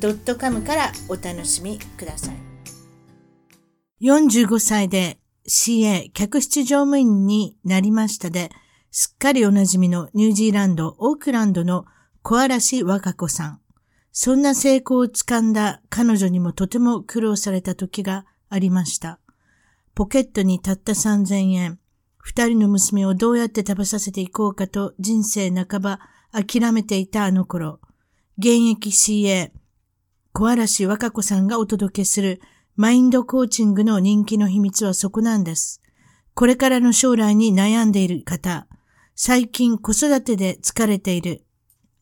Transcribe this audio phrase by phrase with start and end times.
[0.00, 2.34] .com からお楽しみください
[4.00, 8.50] 45歳で CA 客室乗務員になりましたで、
[8.90, 11.86] すっかりおなじみのニュージーランド、オークランドの
[12.22, 13.60] 小嵐和歌子さん。
[14.12, 19.20] そんな成功をつかんだ彼女にもとても苦労された時がありました。
[19.94, 21.78] ポケットにたった3000円。
[22.18, 26.00] 二人の娘をどうやって食べさせていこうかと人生半ば
[26.32, 27.80] 諦めていたあの頃。
[28.36, 29.50] 現役 CA、
[30.38, 32.40] 小嵐和歌子さんがお届けする
[32.76, 35.82] マインドコーチングの人気の秘密はそこなんです。
[36.34, 38.68] これからの将来に悩んでいる方、
[39.16, 41.42] 最近子育てで疲れている、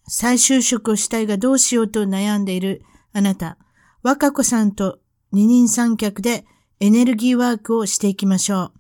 [0.07, 2.83] 再就職をしたいがどうしようと悩んでいる
[3.14, 3.57] あなた、
[4.03, 4.98] 若子さんと
[5.33, 6.45] 二人三脚で
[6.79, 8.73] エネルギーワークをしていきましょう。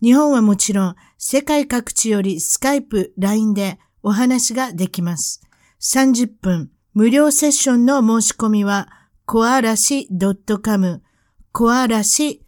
[0.00, 5.42] 日本はもちろん世界各地よりスカイプ、LINE でお話ができます。
[5.82, 8.88] 30分無料セッションの申し込みは、
[9.24, 10.08] コアラシ
[10.62, 11.02] .com
[11.52, 12.42] コアラシ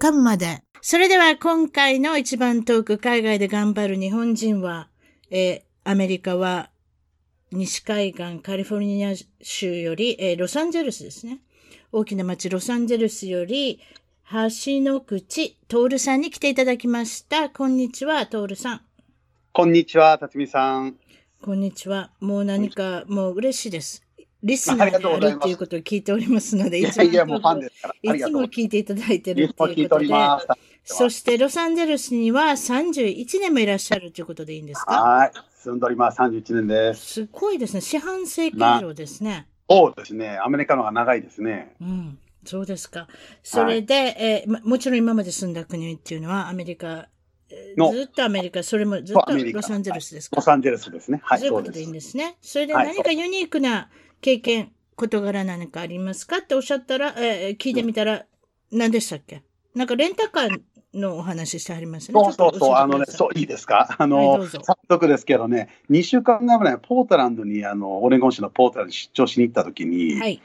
[0.00, 0.62] .com まで。
[0.82, 4.88] それでは今回の一番遠く海外で頑張る日本人は、
[5.30, 6.70] えー、アメリカは
[7.50, 11.40] 西海岸カリフォルニア州より、えー、ロサンゼルスですね。
[11.90, 13.80] 大きな町ロサンゼルスより、
[14.30, 17.48] 橋の口、トールさんに来ていただきました。
[17.48, 18.80] こんにちは、トールさん。
[19.52, 20.96] こんにちは、辰巳さん。
[21.40, 22.10] こんにちは。
[22.20, 24.03] もう何か、もう嬉しいです。
[24.44, 30.08] リスナーであるっていうことを聞いておりますので、いつも聞いていただいてるということで、
[30.84, 35.02] そしてロサンゼルスには31年もいらっしゃるということでいいんですか？
[35.02, 35.32] はい。
[35.56, 36.20] 住んでおります。
[36.20, 37.06] 31年です。
[37.06, 37.80] すごいですね。
[37.80, 39.48] 四半世紀以上ですね。
[39.70, 40.38] そうですね。
[40.44, 41.74] アメリカの方が長いですね。
[41.80, 42.18] うん。
[42.44, 43.08] そうですか。
[43.42, 47.08] それで、はい、えー、もちろん今まで住んだ国っていうのはアメリカ
[47.48, 51.22] ずっとアメリカ、それもずっとロサンゼルスですか、ロサンゼルスですね。
[51.24, 51.38] はい。
[51.38, 52.36] そういうことでいいんですね。
[52.42, 53.88] それで何かユニークな
[54.20, 58.24] 経験、事柄何かありますかっておっしゃったら、えー、聞いてみたら、
[58.72, 59.42] 何でしたっけ？
[59.74, 60.60] なんかレンタカー
[60.94, 62.20] のお話してありますね。
[62.20, 63.96] そうそうそう、あのね、そう、いいですか？
[63.98, 70.40] あの、はい、早速ですけどね、2週間前ぐらい、ポートランドに、あの、オレゴン州のポートランドに出張しに行った時に、はい、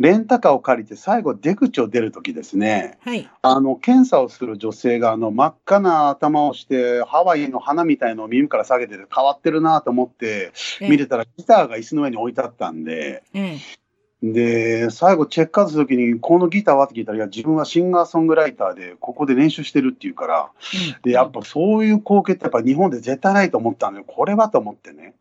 [0.00, 13.22] レンタカーを借りて最後出口を出るときですね、はい、あの検査をする女性があの真っ赤な頭をしてハワイの花みたいのを耳から下げてて変わってるなと思って見てたらギターが椅子の上に置いてあったんで、
[14.22, 20.50] で最後チェックアウトするときにこのギターはって聞いたらいや自分はシンガーソングライターでここで練習してるっていうから、
[20.94, 25.14] うん、でやっぱそういう光景ってやっぱ日本で絶対ないと思ったんでこれはと思ってね。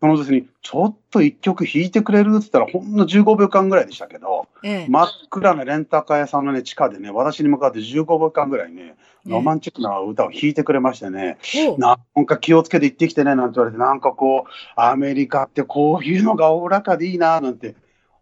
[0.00, 2.28] その時に、ちょっと一曲弾いてくれる？
[2.28, 8.94] って言ったら、ほんの15秒間ぐらいでしたけど、ええ、真っ暗なレンタカー屋さんのね、地下でね、私に向かって15秒間ぐらいね、
[9.26, 14.50] ロマンチックな歌を弾いてくれましてね、え、なんか気をつけて行ってきてね、なんて言われて、なんかこう、
[14.80, 17.74] アメリカってこういうのがおおらかでいいな、なんて。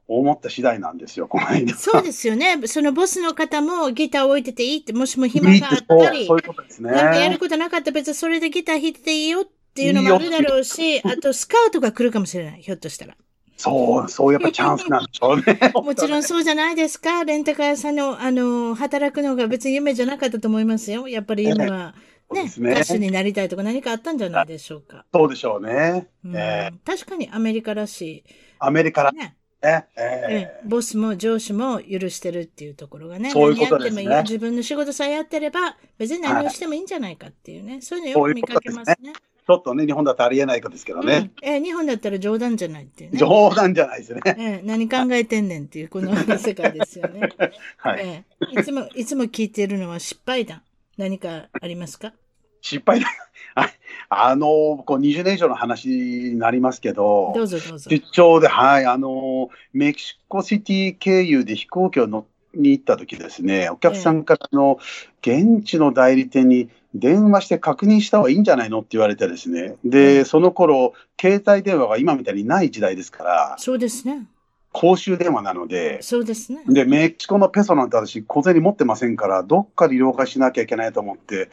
[0.08, 1.75] 思った次第なんですよ、この間。
[1.75, 2.64] そうですよね。
[2.66, 6.93] そのボスの方もギターを置いてていいって、もしも暇があったり、そういうことですね。
[6.93, 9.44] なんかやることなかったら別にそれでギター弾いてていいよっ
[9.76, 13.14] っていうのもあるだろうし、あとスカウトが来るかもしれない、ひょっとしたら。
[13.59, 15.44] そう、そうやっぱチャンスなんでしょうね。
[15.75, 17.25] もちろんそうじゃないですか。
[17.25, 21.09] レンタカー屋さんの、あの、働くのが別に夢じゃなかったと思いますよ。
[21.09, 21.94] やっぱり夢は。
[22.32, 25.04] ね、ね歌手になりたいとか何かあったんじゃないでしょうか。
[25.12, 26.08] そうでしょうね。
[26.25, 28.25] うん、えー、確かにアメリカらしい。
[28.58, 29.37] アメリカらね。
[29.62, 33.31] ええー、ボスも上司も許してるっていうところがね。
[33.31, 34.22] そういうことですね。
[34.22, 37.72] 自分の仕事さえやってれば、別に何をしてもいいんじゃないかっていうね。
[37.72, 39.12] はい、そういうのよく見かけますね。
[39.46, 41.30] ちょっとね、日本だとありえないかですけどね。
[41.40, 43.18] うん、えー、日本だったら冗談じゃないっていうね。
[43.18, 44.20] 冗談じゃないですね。
[44.24, 47.28] えー、何考えてんねんっていう、この世界ですよね。
[47.78, 50.62] はい、えー、いつも、いつも聞いてるのは失敗談。
[50.96, 52.12] 何かありますか？
[52.60, 53.08] 失敗談？
[54.08, 57.88] あの、こう20年以上の話になりますけど、どうぞどうぞ。
[57.88, 62.26] 出張で、はい、あの、メキシコシティ経由で飛行機を乗
[62.56, 64.79] に行った時ですね、お客さんからの
[65.20, 69.76] 現地の代理店に電話して確認した方がいいんじゃないのって言われてですね。
[69.85, 73.56] で、その頃、携帯電話が今みたいにない時代ですから。
[73.58, 74.26] そうですね。
[74.73, 76.03] 公衆電話なので。
[76.03, 76.62] そうですね。
[76.69, 81.49] で、メキシコのペソなんて私、小銭持ってませんから、どっかで了解しなきゃいけないと思って、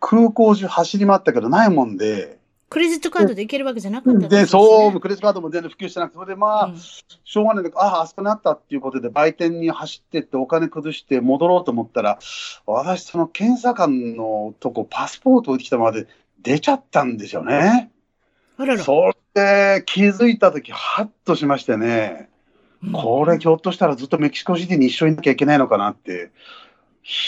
[0.00, 2.38] 空港中走り回ったけどないもんで。
[2.72, 12.18] クレジットカードでいけるわけじゃなかったで、ね、そう、クレジットカードも全然普及してなくて、それでまあ、うん、しょうがないで、ああ、あそこにあったっていうことで、売店に走ってってお金崩して戻ろうと思ったら、
[12.64, 16.06] 私、その検査官のとこ、パスポート置いてきたまで
[16.40, 17.90] 出ちゃったんですよね。
[18.56, 18.82] あらら。
[18.82, 22.30] それで気づいたとき、はっとしましてね、
[22.82, 26.30] うん、これひょっとしたらずっとメキシコシティに一緒にいなきゃいけないのかなって。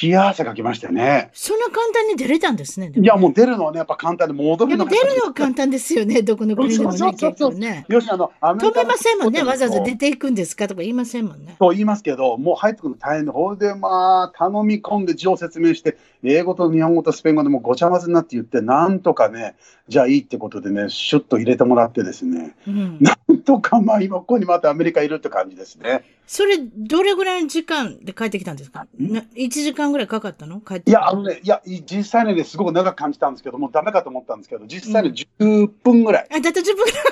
[0.02, 1.30] 冷や汗かきましたね。
[1.32, 2.92] そんな簡単に出れたんですね。
[2.94, 7.84] いや、もう出るのはね、やっぱ簡単で、戻るの出るのは簡単ですよね、どこの国でもね、結構ね。
[7.88, 11.56] よし、あの、アメリカ止めませんもんね、わざわざ出ていくんですかとか言いませんもんね。
[11.58, 19.56] そう言いますけど、もう入ってくるの大変で、ほいで、まあ、頼み込んで字を説明して、英語と日本語とスペイン語でもごちゃ混ぜになって言って、なんとかね、
[19.88, 26.04] じゃあいいってことでね、シュッと入れてもらってですね、うん、なんとかまあ今ここにまたアメリカいるって感じですね。
[26.26, 30.60] それ、どれぐらいの時間で帰ってきたんですか ?1 時間ぐらいかかったの？
[30.60, 36.26] 帰っていや、あのね、いや、実際にね、すごく長く感じたんですけど、もうダメかと思ったんですけど、実際に10分ぐらい。
[36.30, 37.02] うん、あ、だって10分ぐらい。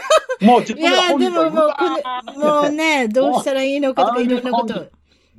[0.47, 1.09] もう10分ぐらい。
[1.09, 1.63] いや、でもも
[2.37, 4.87] う、もうね、どうしたらいいのかとかいろんなこと。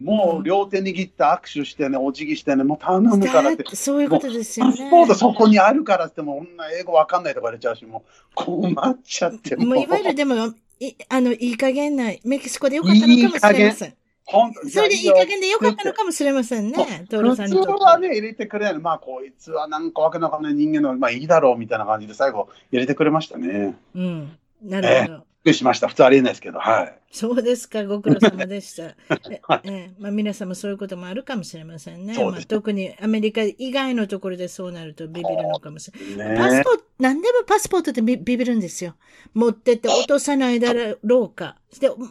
[0.02, 3.76] もう両手握って握手してね、お辞儀してね、もう頼むからって。
[3.76, 4.72] そういうことですよね。
[4.72, 10.54] パスポートそこにあるからっても、女英語わかんないとか言われちゃうし、もう困っちゃってもういわゆるでも、
[10.90, 13.96] いあの、いい加減な、メキシコでよかったのかもしれません。
[14.26, 18.80] 本当それでいい加減でよかったのかもしれませんね、トールさんに普通はね、入れてくれない。
[18.80, 23.76] まあ、こいつはなんかわけのわかんない人間の、まあいいだろうみたいな感じで最後入れてくれましたね。
[23.96, 24.38] うん。
[24.64, 25.26] なるほど。
[25.44, 25.88] くりしました。
[25.88, 27.00] 普通ありえないですけど、はい。
[27.12, 28.96] そうですか、ご苦労様でした。
[29.44, 32.18] はい、えまあ、皆さんもそういうこともあるかもしれませんね。
[32.18, 36.30] まあ、特にアメリカ以外のところでそうなるとビビるのかもしれない。
[36.30, 38.96] ね、パスポート、何でもパスポートってビビるんですよ。
[39.34, 41.58] 持ってって落とさないだろうか。
[41.80, 42.10] で落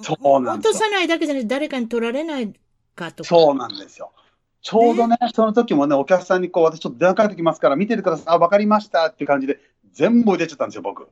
[0.63, 2.53] とさないだけじゃなくて誰かに取られない
[2.95, 3.29] かとか。
[3.29, 4.13] そうなんですよ。
[4.61, 8.27] ちょうどね、ねその時もね、お客さんにこう、私ちょっと電話かけてきますから、見ててください。
[8.29, 9.59] あ、わかりましたっていう感じで、
[9.93, 11.09] 全部出ちゃったんですよ、僕。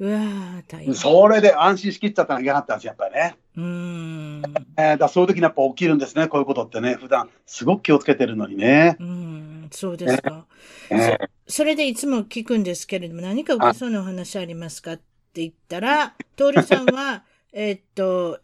[0.00, 0.94] うわ大変。
[0.94, 3.36] それで安心しきっちゃったのが嫌だったんですやっぱりね。
[3.56, 4.42] うん。
[4.76, 6.94] えー、だそういう時にやっぱ起きるんですね、こういうことってね。
[6.94, 8.96] 普段すごく気をつけてるのにね。
[8.98, 10.46] うん、そうですか。
[10.90, 15.02] えー、そそれでいつも聞くんですけれども、何か受けそうなお話ありますかって
[15.42, 18.40] 言ったら、徹さんは、 えっと、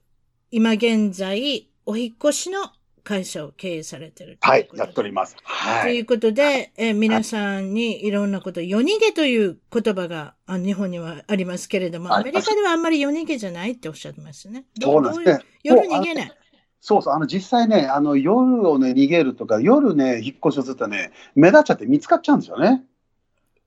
[0.50, 5.36] 今現在、お引越しの会社を経営されてるはい、やっております。
[5.42, 5.82] はい。
[5.82, 14.64] ということで、え皆さんにいろんなこと、夜逃げという言葉があ日本にはありますけれども、アメリカではあんまり夜逃げじゃないっておっしゃってますね。
[14.80, 15.44] そうなんですね。
[15.62, 16.32] 夜逃げない。
[16.80, 22.84] そうそう、あの実際ね、あの夜をね、逃げるとか、夜ね、引っ越しをするとね、目立っちゃって見つかっちゃうんですよね。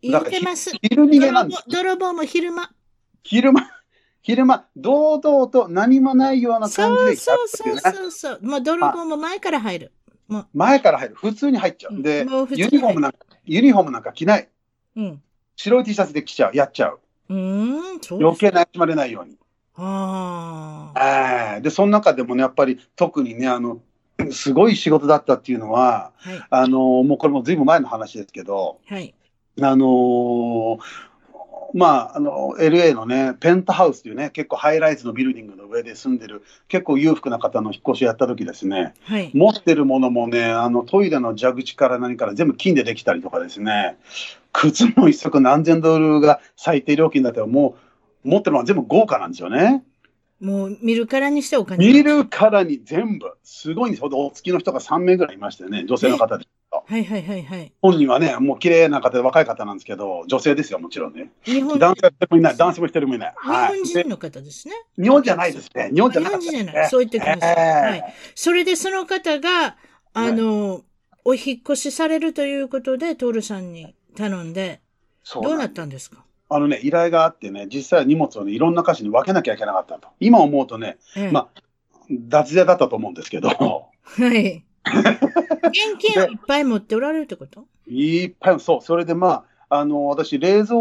[0.02, 0.72] 言ってます。
[0.82, 1.64] 昼逃げなんです。
[1.68, 2.72] 泥棒も昼間。
[3.24, 3.70] 昼間。
[4.24, 8.40] 昼間、堂々と何もないような感じで、そうそうそうそう。
[8.42, 9.92] もう泥棒も前から入る。
[10.30, 11.16] もう前から入る。
[11.16, 12.02] 普通に入っちゃう。
[12.02, 12.20] で、
[12.56, 14.48] ユニフォームなんか、ユニフォームなんか着ない。
[14.96, 15.22] うん。
[15.58, 16.56] 白い T シャツで着ちゃう。
[16.56, 17.00] やっちゃう。
[17.30, 17.82] うん、
[18.12, 19.38] 余計なしまれないように。
[19.76, 21.60] ああ。
[21.60, 23.82] で、その中でもね、やっぱり特にね、あの、
[24.32, 29.14] すごい仕事だったっていうのは、はい、あの、もうこれもずいぶん前の話ですけど、はい。
[29.62, 30.80] あのー、
[31.74, 43.98] まあ、あの、LA のね、ペンタハウスというね、結構ハイライズのビルディングの上で住んでる、結構裕福な方の引っ越しをやった時ですね、はい、持ってるものもね、あの、トイレの蛇口から何から全部金でできたりとかですね、
[44.52, 47.76] 靴も一足何千ドルが最低料金だったらも
[48.24, 49.84] う、持ってるのは全部豪華なんですよね。
[50.40, 54.10] もう見るからにしてお金見るからに全部、すごいんですよ。
[54.12, 56.46] お付きの人が3名ぐらいいましてね、女性の方で。
[56.86, 57.72] はいはいはいはい。
[57.82, 61.32] 本人はね、もう綺麗な方で若い方なんですけど、女性ですよ、もちろんね。
[61.44, 63.34] 日本男性もいない、男性も一人もいない。
[63.42, 64.74] 日本人の方ですね。
[64.98, 65.92] 日本じゃないですね。
[65.94, 66.90] 日本じゃない、日本人じゃない。
[66.90, 67.56] そう言ってください。
[67.58, 68.14] えー、はい。
[68.36, 69.78] それでその方が、
[70.14, 70.82] あの、
[71.26, 74.82] お引越しされるということで、徹さんに頼んで、
[75.34, 76.26] どうなったんですか？
[76.50, 80.10] あのね、依頼があってね、実際は荷物をね、いろんな箇所に分けなきゃいけなかったと。
[80.20, 81.62] 今思うとね、ええ、まあ、
[82.12, 83.50] 脱税だったと思うんですけど。
[83.50, 84.66] はい。
[84.86, 87.66] 現金をいっぱい持っておられるってこと？
[87.88, 88.82] いっぱい、そう。
[88.82, 90.76] それでまあ、あの、私、冷蔵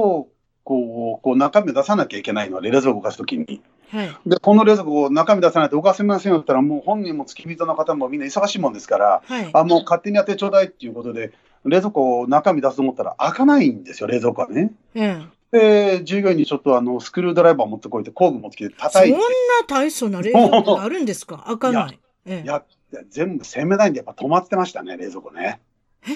[0.64, 3.62] 庫をこう中身を出さなきゃいけないので、冷蔵庫を動かすときに。
[3.90, 11.32] はい、で、この冷蔵庫を中身出さないと動かせませんよって言ったら、もう本人も付き人の方もみんな忙しいもんですから、はい、あもう勝手にやってちょうだいっていうことで、
[11.64, 14.72] 冷蔵庫を中身出すと思ったら開かないんですよ、冷蔵庫はね。
[14.94, 19.18] うん、で、従業員にちょっとあの、スクルードライバー持ってこいて、工具持ってきて叩いて。
[19.18, 19.26] そんな
[19.68, 21.44] 大層な冷蔵庫があるんですか？
[21.46, 21.90] 開かない。
[21.90, 22.62] いや、ええ、いや
[23.08, 25.60] 全部洗面台にやっぱ止まってましたね、冷蔵庫ね。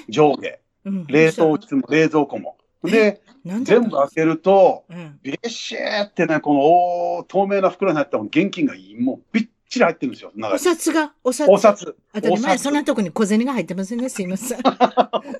[0.08, 0.58] 上下。
[0.84, 2.56] うん、冷凍室も冷蔵庫も。
[2.84, 3.20] で、
[3.62, 10.32] 全部開けると、うん、ビシーってね、この透明な袋に入った現金がもうびっちちり入ってるんですよ。
[10.36, 11.50] お札が、お札？
[11.50, 11.96] お札。
[12.12, 14.58] 当たり前、そんなとこに小銭が入ってませんね、すいません。
[14.64, 14.64] お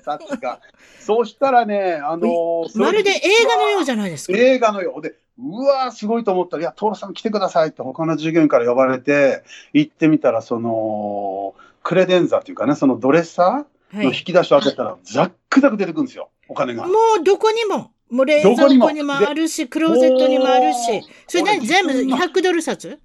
[0.03, 0.61] 札が。
[0.99, 4.37] そうしたらね、あのー、まるで映画のようじゃないですか。
[4.37, 16.87] 映画のようで、うわー、すごいと思ったら、いや、トーラさん来てくださいって他の従業員から呼ばれて、行ってみたら、その、 credenza っていうかね、そのドレッサーの引き出しを開けたら、ザックザク出てくるんですよ、お金が。
[16.87, 17.91] もうどこにも。
[18.09, 20.77] もう冷蔵庫にもあるし、クローゼットにもあるし。
[21.27, 22.99] それ何全部100ドル札？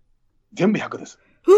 [0.54, 1.18] 全部100です。
[1.46, 1.56] うわ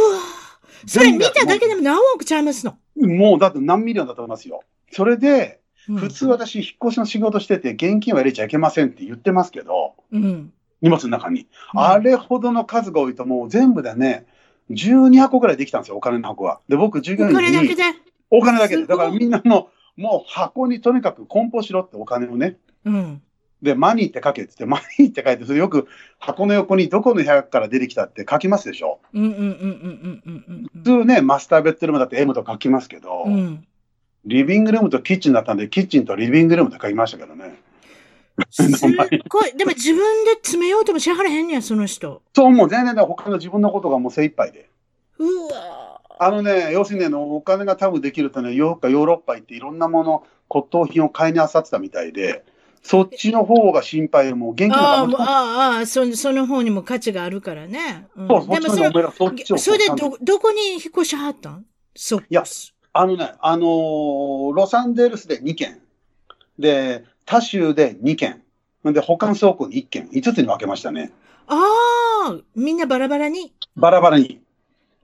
[0.86, 2.78] それ見ただけでも何億ちゃいますの？
[2.96, 4.62] もうだって何 million だと思いますよ。
[4.92, 10.50] それで、普通私、引っ越しの仕事してて、現金は入れちゃいけませんって言ってますけど、うん、
[10.84, 11.80] 荷物の中に、うん。
[11.80, 14.26] あれほどの数が多いと、もう全部でね、
[14.70, 16.60] 12箱ぐらいできたんですよ、お金の箱は。
[16.68, 17.36] で、僕、従業員に。
[17.36, 17.82] お金だけで
[18.30, 18.86] お金だけで。
[18.86, 22.56] だからみんなの、もう箱にとにかく梱包しろってお金をね。
[22.84, 23.22] うん。
[23.62, 25.88] で、マニーって書けって言って、マニーって書いて、それよく
[26.18, 29.00] 箱の横にどこの部屋から出てきたって書きますでしょ。
[29.14, 33.66] うんうんうんうんうんうん普通ね、マスターベッドルームだって M と書きますけど、うん、
[34.26, 37.54] リビングルームとキッチンだったんで、キッチンとリビングルームって書きましたけどね。
[38.50, 38.68] すっ
[39.28, 39.56] ごい。
[39.56, 42.22] でも自分で詰めようともしはらへんねや、その人。
[42.34, 44.68] そう、もう全然他の自分のことがもう精一杯で。
[45.18, 52.44] うわあのね、要するにね、お金が多分できるとね、ヨーロッパ行っていろんなもの、骨董品を買いにあさってたみたいで、
[52.82, 58.06] そっちの方が心配で、もう現金ああ、ああ、そその方にも価値があるからね。
[58.14, 61.64] うん、そう、でもそそそれでど、どこに引っ越しはったん？
[61.96, 62.44] そいや、
[62.92, 65.80] あのね、あのー、ロサンゼルスで2軒。
[66.58, 68.42] で、他州で2軒。
[68.84, 70.08] で、保管倉庫に1軒。
[70.08, 71.12] 5つに分けましたね。
[71.46, 71.56] あ
[72.30, 73.52] あ、みんなバラバラに？
[73.76, 74.40] バラバラに。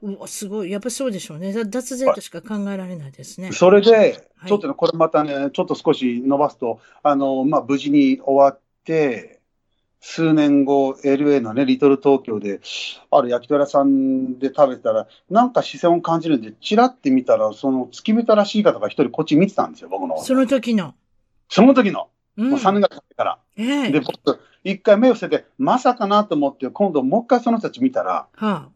[0.02, 0.70] うすごい。
[0.70, 1.52] やっぱそうでしょうね。
[1.64, 3.52] 脱税としか考えられないですね。
[3.52, 9.40] それで、ちょっとね、これまたね、ちょっと少し伸ばすと、あの、まあ、無事に終わって、
[10.02, 12.60] 数年後、LA のね、リトル東京で、
[13.10, 20.22] ある焼き鳥屋さんで食べたら、なんか視線を感じるんで、チラって見たら、その月見たらしい方が一人こっち見てたんですよ、僕の。
[20.22, 20.94] その時の。
[21.50, 22.09] その時の。
[22.38, 23.38] うん、もう3年ぐらい経ってから。
[23.57, 28.69] えー、で、僕、一回目を捨てて、まさかなと思って、今度もう一回その人たち見たら、はあ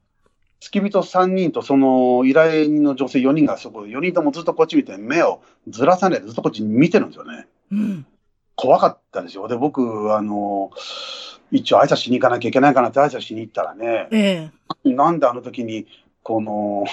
[0.64, 7.46] 付き人3人とその依頼人の女性4人がそこ、4人ともずっとこっち見て、目をずらさないでずっとこっち見てるんですよね。
[7.70, 8.06] うん、
[8.56, 9.46] 怖かったですよ。
[9.46, 10.70] で、僕、あの、
[11.50, 14.50] 一応挨拶しに行かなきゃいけないかなって挨拶しに行ったらね、え
[14.84, 15.86] え、なんであの時に、
[16.22, 16.86] この、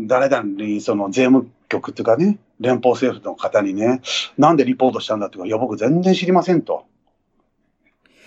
[0.00, 4.00] 誰々にその税務局っていうかね、連邦政府の方にね、
[4.38, 6.86] なんでリポートしたんだっていうか、いや、僕全然知りませんと。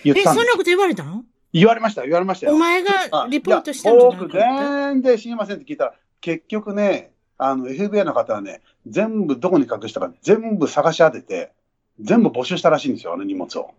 [0.04, 1.24] 言ったんですえ、そんなこと言われたの？
[1.52, 2.54] 言われました、言われましたよ。
[2.54, 11.52] お前がリポートしたんじゃな僕、全然知りませんって聞いたら、結局ね、あの、FBI の方はね、全部どこに隠したか全部探し当てて、
[12.00, 13.74] 全部募集したらしいんですよ、あの荷物を。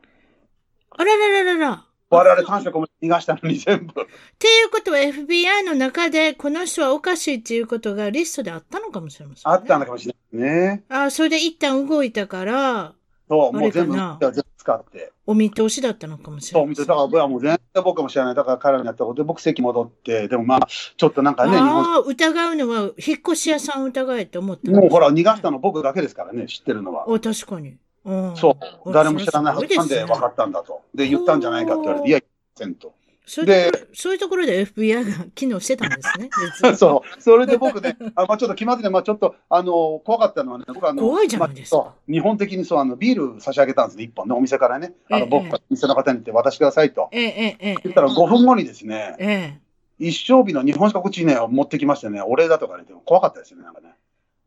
[0.91, 1.86] あららららら。
[2.10, 4.01] 我々短所逃がしたのに全部。
[4.01, 4.06] っ
[4.38, 10.84] ていうことは FBI の中でこの人はおかしいっていうことがリストであったのかもしれません、ね、あったのかもしれないね。
[10.89, 12.94] ああ、それで一旦動いたから、
[13.30, 13.96] そう、もう全部、
[14.58, 15.12] 使って。
[15.28, 18.36] お見通しだったのかもしれない、ね、そう、だから僕はもう全然僕かもしれない。
[18.36, 27.08] だから彼らにやったことで、僕席戻って、でもまあ、ちょっとなんかね、ああ、疑うのは、引っ越し屋さん疑えって思って、もうほら、逃がしたの僕だけですからね、知ってるのは。
[27.08, 27.78] お確かに。
[28.10, 28.94] うん、そう。
[28.94, 30.82] 誰も知らないはずなんで分かったんだと。
[30.96, 32.20] で、言ったんじゃないかって言われて、いや、
[32.56, 32.94] せんと。
[33.30, 36.30] そういうそういうところで FBI が機能してたんですね。
[36.75, 37.22] そう。
[37.22, 41.78] それで僕ね、あまあ、ちょっと決まってね、まあ、ちょっと、あの、怖かったのはね、僕あの、怖いじゃないですか。
[41.78, 44.94] まあ、日本的にそう、あの、ビール差し上げたんですね、一本ね、お店からね。
[45.12, 47.10] あの、僕が店の方に言って渡してくださいと。
[47.12, 47.75] ええ、ええ。
[47.84, 49.60] 言ったら5分後にですね、ええ。
[50.00, 53.94] 一生日の日本酒か口ね、持ってきましてね、お礼だとか言って怖かったですよね、なんかね。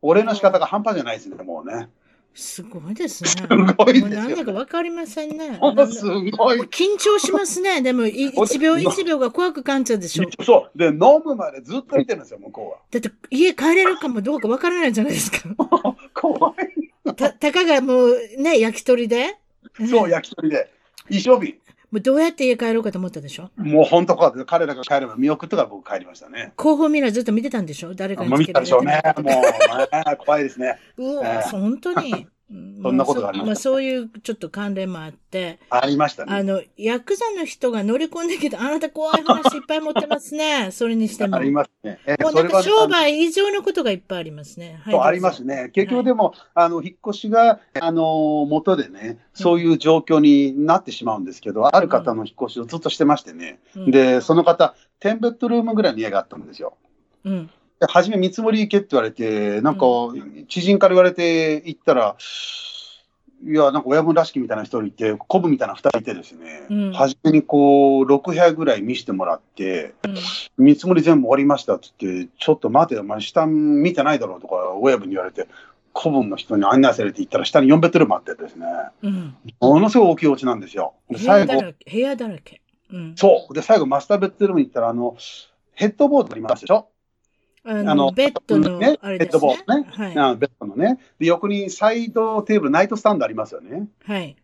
[0.01, 1.87] お礼の仕方が半端じゃないですね、もうね。
[2.35, 3.29] すごいですね。
[3.29, 4.09] すごいですよ。
[4.09, 5.59] なんだかわかりませんね。
[5.91, 6.61] すごい。
[6.61, 7.81] 緊張しますね。
[7.81, 10.25] でも、 一秒一秒が怖く感じちゃうでしょ。
[10.43, 10.77] そう。
[10.77, 12.77] で、飲むまでずっと見てるんですよ、向こうは。
[12.89, 15.39] だって、家帰れるかもどうかわからないじゃないですか。
[16.15, 16.53] 怖
[17.05, 17.13] い。
[17.15, 19.37] た、たかがもう、ね、焼き鳥で。
[19.87, 20.71] そう、焼き鳥で。
[21.09, 21.59] 一生日。
[21.93, 23.51] もうどうやって家帰ろうかと思ったでしょ？
[23.55, 26.51] もう本当か彼らが帰れば見送ってから僕帰りましたね。
[26.57, 27.93] 後方ミラーずっと見てたんでしょ？
[27.93, 28.99] 誰かに見てたでしょうね。
[29.19, 30.79] もう、怖いですね。
[30.97, 32.25] うわ、えー、本当に。
[32.49, 35.59] そんなことがあります、まあ、そういうちょっと関連もあって。
[35.69, 36.35] ありましたね。
[36.35, 40.69] あの、ヤクザの人が乗り込んできて、あなた怖い話いっぱい持ってますね。
[40.71, 41.37] それにしても。
[41.37, 41.99] ありますね。
[42.05, 44.79] えー、もうなんか商売以上のことがいっぱいありますね。
[44.83, 45.71] はい、ありますね。
[45.73, 53.59] 結局でも、はい、あの、引っ越しが、あの、元でね、そういう状況になってしまうんですけど、うん、ある方の引っ越しをずっとしてましてね。
[53.75, 56.77] うん、で、その方、10ベッドルームぐらいの家があったんですよ。
[57.23, 57.49] うん。
[57.87, 59.85] 初め見積もり行けって言われて、なんか、
[60.47, 62.15] 知人から言われて行ったら、
[63.45, 69.93] いや、なんか親分らしきみたいな人いて、コブみたいな二人いてですね、うん、初めにこう、6部屋ぐらい見せてもらって、
[70.57, 75.49] うん、見積もり全部終わりましたって言って、ちょっと待てよ、お前下見てないだろうとか、親分に言われて、
[75.95, 78.65] 古文の人に案内されて行ったら、下に4ベッドルームあってですね、
[79.01, 80.93] うん、ものすごい大きいお家なんですよ。
[81.17, 81.53] 最後、
[81.91, 82.61] 部屋だらけ。
[82.93, 83.53] うん、そう。
[83.53, 85.17] で、最後、マスターベッドルームに行ったら、あの、
[85.73, 86.87] ヘッドボードありますでしょ？
[87.65, 89.39] あの、ベッドの、ね、あれですね。
[89.39, 90.15] ヘッドボードね。
[90.15, 90.35] はい。
[90.35, 90.99] ベッドのね。
[91.17, 93.87] で、横にサイドテーブル、ナイトスタンドありますよね。
[94.05, 94.35] はい。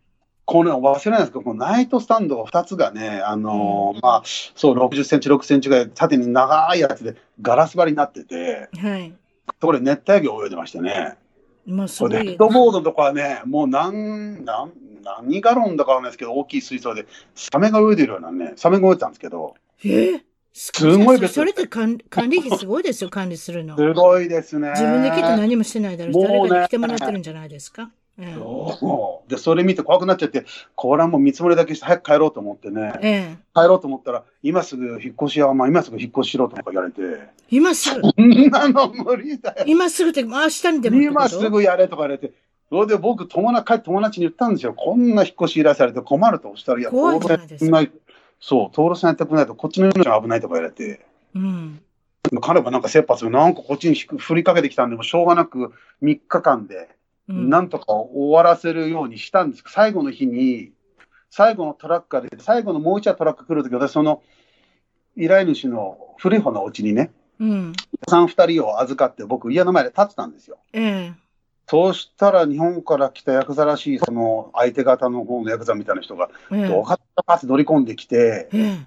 [0.46, 9.14] この忘れないですけど、このナイトスタンドが2つがね、あのーうん、まあ、そう、60センチ、6センチぐらい縦に長いやつでガラス張りになってて、はい。
[9.60, 11.16] これ熱帯魚泳いでましてね。
[11.66, 12.12] まあ、すごい。
[12.12, 14.72] ヘッドボードとかはね、もう何、何、
[15.04, 19.54] 何ガロンだかわかんないですけど、大きい水槽で、サメが泳いでるようなね、サメが泳いでたんですけど。
[19.84, 19.88] え？
[19.88, 20.20] ー
[20.52, 23.76] すごいそれって管管理費すごいですよ、管理するの。
[23.76, 24.70] すごいですね。
[24.70, 26.14] 自分できっと何もしてないだろう。
[26.14, 27.90] し、誰かに来てもらってるんじゃないですか？
[28.78, 29.30] そう。
[29.30, 37.00] でそれ見て怖くなっちゃって、これはもう見積もりだけして早く帰ろうと思ってね、ええ、帰ろうと思ったら、今すぐ引っ越しは、まあ、今すぐ引っ越ししろとか言われて、
[37.48, 38.02] 今すぐ。
[38.02, 39.64] そんなの無理だよ。
[39.66, 42.32] 今すぐって、明日にでも今すぐやれとか言われて、
[42.68, 47.82] それで僕、友達、帰って友達に言ったんですよ、こんな引っ越し依頼されて困るとしたら、いや、怖いじゃないですか。
[48.40, 51.06] そう、登録さんやってくれないと、こっちの命が危ないとか言われて。
[51.34, 51.80] うん、
[52.40, 56.88] 彼はなんか切羽詰め、なんかこっちに振りかけてきたんで、もしょうがなく3日間で、
[57.28, 59.64] なんとか終わらせるようにしたんです。
[59.68, 60.72] 最後の日に、
[61.30, 64.22] 最後のトラックが出て、最後のもう一羽トラック来るとき、私、その
[65.16, 67.72] 依頼主の古い方のお家にね、うん、
[68.08, 70.58] 3、2人を預かって、僕、家の前で立ってたんですよ。
[70.72, 71.12] ええ、
[71.70, 78.86] そうしたら、日本から来たヤクザらしい、その相手方の方のヤクザみたいな人が、どうかったかって乗り込んできて、ええ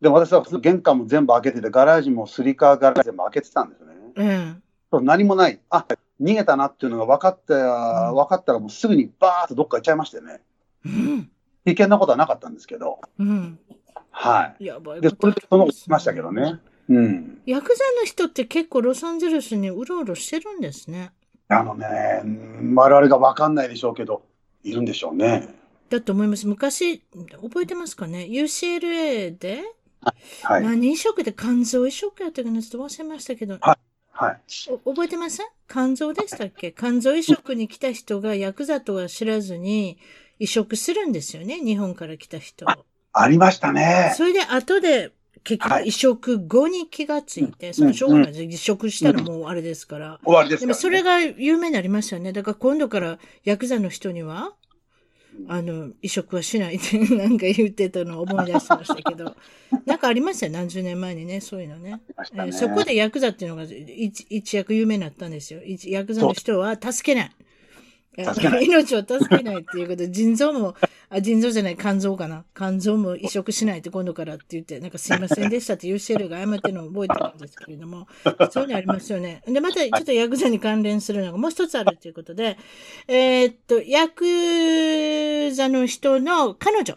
[0.00, 4.60] で、私は玄関も全部開けてて、ガラージもスリカーガラージ全部開けてたんですよね。
[4.90, 5.60] うん、何もない。
[5.70, 5.86] あ、
[6.20, 10.40] 逃げたなっていうのが分かった、分かったらもうすぐにバーッとどっか行っちゃいましてね。
[10.84, 11.30] うん、
[11.66, 12.98] 危険なことはなかったんですけど。
[13.16, 13.60] うん、
[14.10, 14.64] はい。
[14.64, 16.58] やばいで、それでその来ましたけどね。
[16.88, 17.40] うん。
[17.46, 21.12] ヤクザの人って結構ロサンゼルスにうろうろしてるんですね。
[21.60, 22.22] あのね、
[22.74, 24.22] 我々が分かんないでしょうけど、
[24.62, 25.54] いるんでしょうね。
[25.90, 26.46] だと思います。
[26.46, 27.02] 昔、
[27.42, 29.62] 覚えてますかね ?UCLA で
[30.42, 32.60] はい、何移植で肝臓移植やったかな？
[32.60, 33.56] ちょっと忘れましたけど。
[33.60, 33.76] はい。
[34.12, 34.40] はい。
[34.84, 35.46] 覚えてません？
[35.66, 36.72] 肝臓でしたっけ？
[36.72, 39.98] 肝臓移植に来た人がヤクザとは知らずに
[40.38, 41.58] 移植するんですよね？
[41.58, 42.68] 日本から来た人。
[42.68, 42.78] あ
[43.14, 44.12] ありましたね。
[44.16, 45.12] それで後で
[45.44, 48.42] 結局移植後に気がついて、はい、そのしょうがないです。
[48.42, 50.18] 移植したらもうあれですから。
[50.24, 52.32] 終わりですでもそれが有名になりましたよね。
[52.32, 54.54] だから今度からヤクザの人には、
[55.48, 59.36] あの、移植はしないって なんか言ってたのを思い出しましたけど、
[59.84, 61.90] なんかありましたよ、何十年前にね、そういうのね。
[61.90, 62.00] ね
[62.34, 65.60] えー、そこでヤクザっていうのが一一躍有名になったんですよ。
[65.86, 67.30] ヤクザの人は助けない。
[68.62, 70.74] 命を助けないっていうことで、腎臓も、
[71.10, 72.44] あ、腎臓じゃない、肝臓かな。
[72.54, 78.06] 肝臓も移植しないって今度からって言って、なんかすいませんでしたって UCL が謝ってるのを覚えてるんですけれども、
[78.50, 79.42] そういうのありますよね。
[79.46, 82.56] で、またちょっとヤクザに関連するのがもう一つあるということで、
[83.08, 86.96] えー、っと、ヤクザの人の彼女。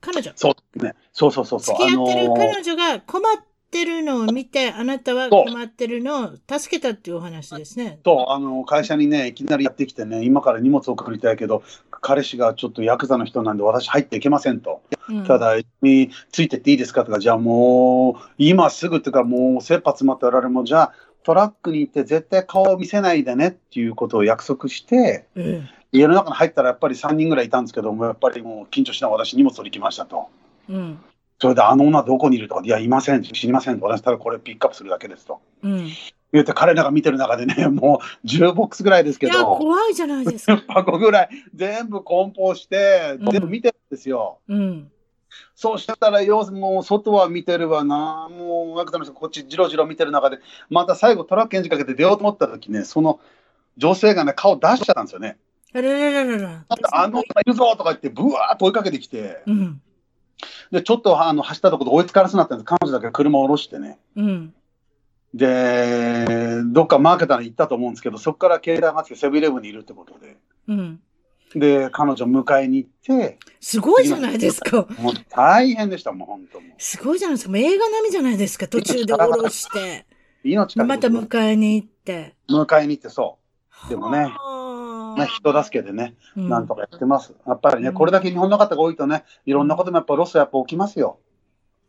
[0.00, 0.32] 彼女。
[0.36, 0.94] そうね。
[1.12, 1.76] そうそうそうそう。
[1.76, 8.00] 付き合ってる彼女が困っってるのを見て、あなたは困ってるのを助けたっていうお話ですね。
[8.04, 14.82] そう、あの、会社にね、いきなりやってきてね、今から荷物を送りたいけど、彼氏がちょっとヤクザの人なんで私入っていけませんと。
[15.08, 30.28] うん、ただ、についてっていいですかとか、じゃあもう、今すぐっていうか、もう切羽詰まっておられるもじゃあ、トラックに行って絶対顔を見せないでねっていうことを約束して、うん、家の中に入ったらやっぱり3人ぐらいいたんですけども、やっぱりもう緊張しながら私荷物取り来ましたと。
[30.68, 30.98] うん
[31.38, 35.40] それで、あの女どこにいるとか、いや、いません、知りませんと、私ただこれピックアップするだけですと。
[35.62, 35.88] うん、
[36.32, 40.62] 言って、彼らが見てる中でね、もう10ボックスぐらいですけど、いや、怖いじゃないですか。
[40.68, 44.38] 箱ぐらい、全部梱包して、全部見てるんですよ。
[44.48, 44.90] うん、
[45.54, 50.38] そうしたら、よもう外は見てるわな、もう、ワクザの人、こっちじろじろ見てる中で、
[50.70, 53.20] また最後、トラックエンジンかけて出ようと思った時ね、その
[53.76, 55.36] 女性がね、顔出しちゃったんですよね。
[55.74, 56.64] あららららら。
[56.92, 59.42] あの女いるぞとか言って、ぶわーっと追いかけてきて。
[59.46, 59.82] うん
[60.70, 62.66] で、ちょっとあの走ったところで追いつかなくなったんです。
[62.66, 63.98] 彼女だけ車を下ろしてね。
[64.16, 64.54] うん。
[65.34, 70.36] で、どっかマーケターに行ったと思うんですけど、そこから携帯がつけセブンイレブンにいるってことで。
[70.68, 71.00] うん。
[71.54, 73.38] で、彼女迎えに行って。
[73.60, 74.86] すごいじゃないですか。
[74.98, 77.56] もう大変でした、もう本当もすごいじゃないですか。
[77.56, 78.66] 映画並みじゃないですか。
[78.66, 80.06] 途中で下ろして。
[80.44, 82.34] 命かまた迎えに行って。
[82.48, 83.38] 迎えに行ってそ
[83.86, 83.88] う。
[83.88, 84.32] でもね。
[85.16, 87.34] ね、人助けでね、なんとかやってます。
[87.46, 91.18] やっぱりね、これだけ日本の方が多いとね、いろんなこともやっぱロスやっぱ起きますよ。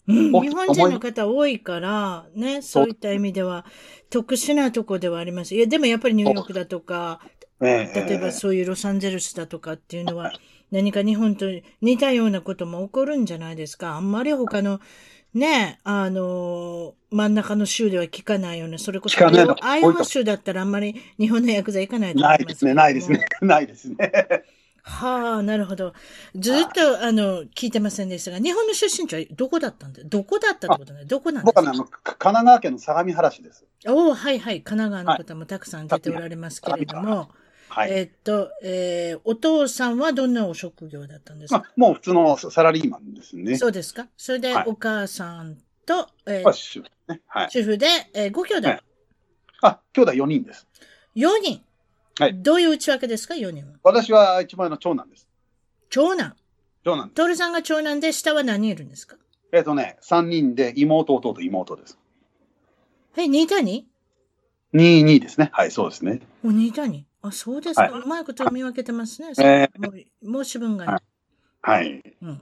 [0.07, 3.65] うん、日本人の方多いから、ね、そういった意味では、
[4.09, 5.53] 特殊なとこではあります。
[5.53, 7.19] いや、でもやっぱりニューヨークだとか、
[7.59, 10.31] 例えばそういうロサンゼルスだとかっていうのは、
[10.71, 11.45] 何か日本と
[11.81, 13.95] 似たようなことも起こるんじゃないですか。
[13.95, 14.79] あんまり他の、
[15.33, 19.17] ね、あの、真ん中の州では聞かないような、それこそ、
[19.61, 23.97] アイオワ州だったらあんまり日本のヤクザ行かないと思いますないですね、ないですね、 ないですね。
[24.83, 25.93] はあ、なるほど。
[26.33, 31.03] ずっと、あの、聞いてませんでしたが、日本の出身地はどこだったんで、どこだったってことね。
[31.03, 31.61] どこなんですか？
[31.61, 33.65] 僕は、ね、神奈川県の相模原市です。
[33.85, 34.61] おおはいはい。
[34.61, 37.27] 神奈川の方もたくさん出ておられますけれども、はい、
[37.89, 43.57] えー、っと、えー、お父さんはどんなお職業だったんですか、まあ、もう普通のサラリーマンですね。
[43.57, 44.07] そうですか？
[44.17, 48.81] それで、お母さんと、はい、えー、主婦、ね、はい、主婦で、えー、ご兄弟、はい、
[49.61, 50.67] あ、兄弟4人です。
[51.15, 51.61] 4人
[52.19, 52.33] はい。
[52.41, 53.73] どういう内訳ですか、4人は。
[53.83, 55.27] 私は一番の長男です。
[55.89, 56.35] 長男
[56.83, 57.09] 長男。
[57.09, 59.17] 徹さんが長男で、下は何人いるんですか？
[59.51, 61.97] えっ、ー、とね、3人で妹、弟、妹です。
[63.15, 63.83] え、2対 2?
[64.73, 65.49] 2、2ですね。
[65.53, 66.21] はい、そうですね。
[66.43, 67.03] お、2対 2?
[67.21, 67.83] あ、そうですか。
[67.83, 69.29] はい、うまいこと見分けてますね。
[69.39, 71.01] えー、申し分が
[71.61, 72.03] はい。
[72.21, 72.41] うん。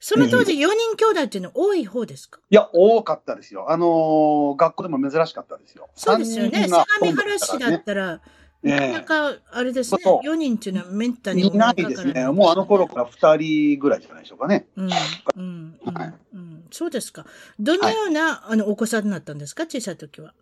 [0.00, 2.40] その当時、4人兄弟っていうのは多い方ですか？
[2.50, 3.70] いや、多かったですよ。
[3.70, 5.88] あのー、学校でも珍しかったですよ。
[5.96, 6.68] そうですよね。
[6.68, 8.20] 相模原市だったら、
[8.62, 12.26] なかなか、あれですね、4人っていうのはめったにいないですね。
[12.28, 13.36] もうあの頃から2
[13.74, 14.66] 人ぐらいじゃないでしょうかね。
[14.76, 14.88] うん。
[14.88, 15.78] うん。
[15.84, 16.14] うん。
[16.34, 17.26] うん、そうですか。
[17.58, 19.64] どのような、はい、あの、お子さんになったんですか？
[19.64, 20.32] 小さい時は。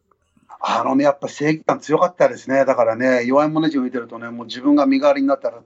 [0.61, 2.65] あのね、やっぱ正義感強かったですね。
[2.65, 5.63] だからね、弱い者たちを見てるとね、もう自分が身代わりになったら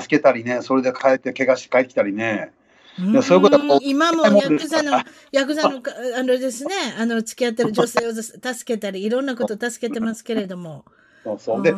[0.00, 2.52] 助けたりね、それで帰って怪我して帰ってきたりね。
[2.98, 5.00] いやそういうことは今もヤクザの、
[5.32, 5.82] ヤクザの、
[6.16, 10.84] あのですね、あの、付き合ってる女性を助けたり、いろんなこと助けてますけれども。
[11.24, 11.62] そうそう。
[11.62, 11.72] で、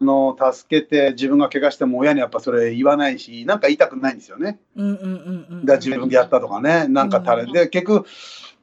[0.00, 4.60] の助けて自分が怪我しても親にやっぱそれ言わないし、なんか言いたくないんですよね。
[4.76, 5.66] うんうんうんうん。
[5.66, 8.06] だ自分でやったとかね、なんかたれ、で、結局、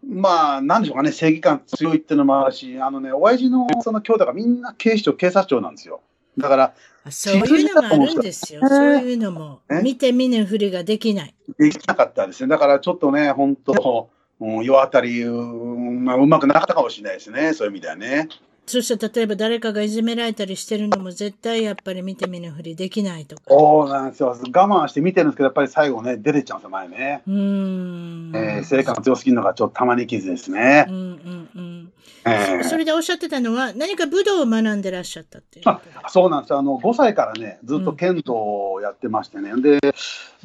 [0.05, 6.01] まあ、なんでしょうかね、正義感強いっていうのもあるし、あのね、親父のその兄弟がみんな警視庁、警察庁なんですよ。
[6.37, 6.73] だから、
[7.09, 8.61] そういうのもあるんですよ。
[8.67, 9.61] そういうのも。
[9.81, 11.35] 見て見ぬふりができない。
[11.57, 12.49] できなかったですね。
[12.49, 17.53] だからちょっとね、本当、うん、世当たり、うん、まあ、うまくなかったかもしれないですね。
[17.53, 18.29] そういう意味ではね。
[18.67, 23.43] そして例えば誰かがいじめられたりしてるのも絶対やっぱり見て見ぬふりできないとか。
[23.47, 24.29] そうなんですよ。
[24.29, 24.35] 我
[24.67, 27.21] 慢して見てるんですけど、やっぱり最後ね、出てっちゃうんですよ、前ね。
[27.25, 28.31] うん。
[28.35, 30.85] えー、成果が強すぎるのがちょっとたまに傷ですね。
[30.89, 31.91] うんうんうん。
[32.25, 35.69] えー、それでおっしゃってたのは、何か武道を学んでらっしゃったっていう。
[35.69, 36.59] あそうなんですよ。
[36.59, 38.33] あの、5歳からね、ずっと剣道
[38.73, 39.51] をやってましてね。
[39.51, 39.79] うん、で、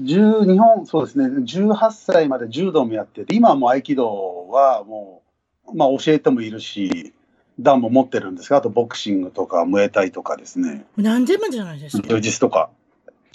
[0.00, 5.22] 10、日本、そうですね、18歳まで柔道もやってて、今はもう合気道はも
[5.66, 7.12] う、まあ教えてもいるし、
[7.60, 10.84] 段も持ってるんですが、あとボクシングとか、ムエタイとかですね。
[10.96, 12.08] 何でもじゃないですか。
[12.08, 12.70] 充実とか。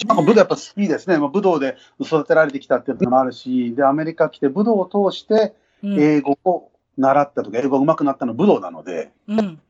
[0.06, 1.18] なんか武道やっぱ好きですね。
[1.18, 9.60] まあ、武道で育てられてきたっていうのもあるし、で、アメリカ来て武道を通して英語を習ったとか、うん、英語が上手くなったのは武道なので、うん、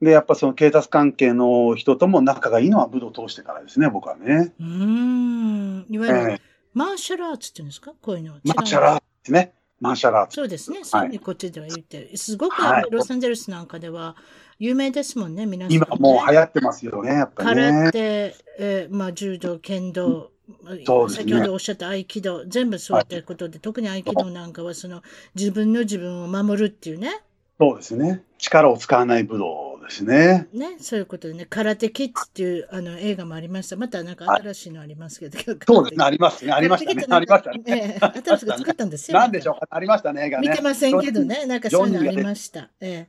[0.00, 4.52] で、やっぱその警察関係の人とも仲がいいのは武道を通してからですね、僕はね。
[4.60, 5.86] うん。
[5.88, 6.40] いわゆる、えー、
[6.72, 7.94] マーシャルアーツっていうんですか？
[8.00, 8.40] こういうのは。
[8.44, 9.54] マーシャルアーツね。
[9.84, 10.36] マーシャルアーツ。
[10.36, 10.80] そうですね。
[10.82, 12.16] そういうこっちでは言ってる。
[12.16, 12.54] すごく
[12.90, 14.16] ロサンゼルスなんかでは
[14.58, 17.70] 有名ですもんね、皆さん、ね、今もう流行ってますよね、やっぱり、ね。
[17.70, 20.30] 空手、えー、まあ、柔道、剣道、
[20.64, 25.02] ね、先ほどおっしゃった合気道、全部そういったことで、はい、特に合気道なんかはその
[25.34, 27.20] 自分の自分を守るっていうね。
[27.58, 28.22] そうですね。
[28.38, 30.48] 力を使わない武道ですね。
[30.52, 33.76] ね、そういうことでね、空手キッズっていうあの映画もありました。
[33.76, 35.38] またなんか新しいのありますけど。
[35.66, 37.06] そうですね、ありますね、ありましたね。
[37.08, 37.62] ありましたね。
[37.66, 39.18] えー、新しく作ったんですよ。
[39.18, 40.48] なんでしょうか、ありましたね、映画ね。
[40.48, 42.70] 見てませんけどね、なんかそういうのありました。
[42.80, 43.06] え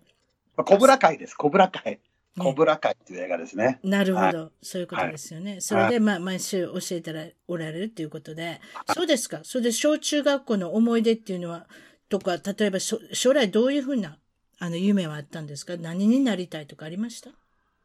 [0.58, 2.00] ー、コブラ会です、コブラ会。
[2.38, 3.80] コブラ会っていう映画ですね。
[3.84, 5.62] なるほど、はい、そういうことですよね。
[5.62, 8.60] それで、まあ、毎週教えてらおられるっていうことで、
[8.94, 9.40] そうですか。
[9.44, 11.66] それで小中学校の思い出っていうのは、
[12.10, 13.00] とか、例えば将
[13.34, 14.18] 来どういうふうな
[14.60, 15.76] あの夢はあったんですか？
[15.78, 17.30] 何になりたいとかありました？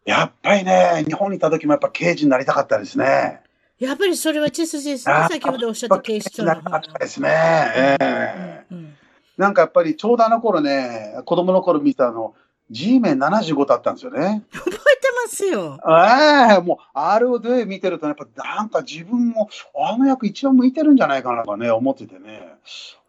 [0.06, 3.40] やっぱりね、日本にいた時もやっぱ刑事になりたかったですね。
[3.78, 5.14] やっぱりそれは血筋ですね。
[5.28, 7.28] 先ほどおっしゃった警視庁の方ですね。
[7.30, 8.96] ええーうんうん、
[9.36, 12.34] なんかやっぱりちょうどあの頃ね、子供の頃見たの、
[12.70, 14.44] G メン75だったんですよね。
[14.52, 14.80] 覚えて
[15.24, 15.78] ますよ。
[15.84, 22.54] ええー、もう、あれをで見てると、やっぱなんか自分も、あの役一番向いてるんじゃないかなとかね、思っててね。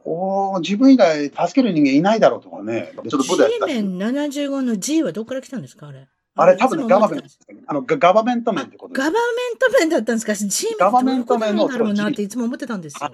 [0.03, 2.91] お自分以外助ける人間いないだろうとかね。
[3.07, 6.07] ちょっと G メン75の G はどこから来たんですかあれ？
[6.35, 7.27] あれ多分ガバメント、
[7.67, 9.19] あのガバメント面ってことガバメン
[9.59, 11.67] ト面だったんですか ?G メンガバメント面の。
[11.67, 13.11] だろうなっていつも思ってたんですよ。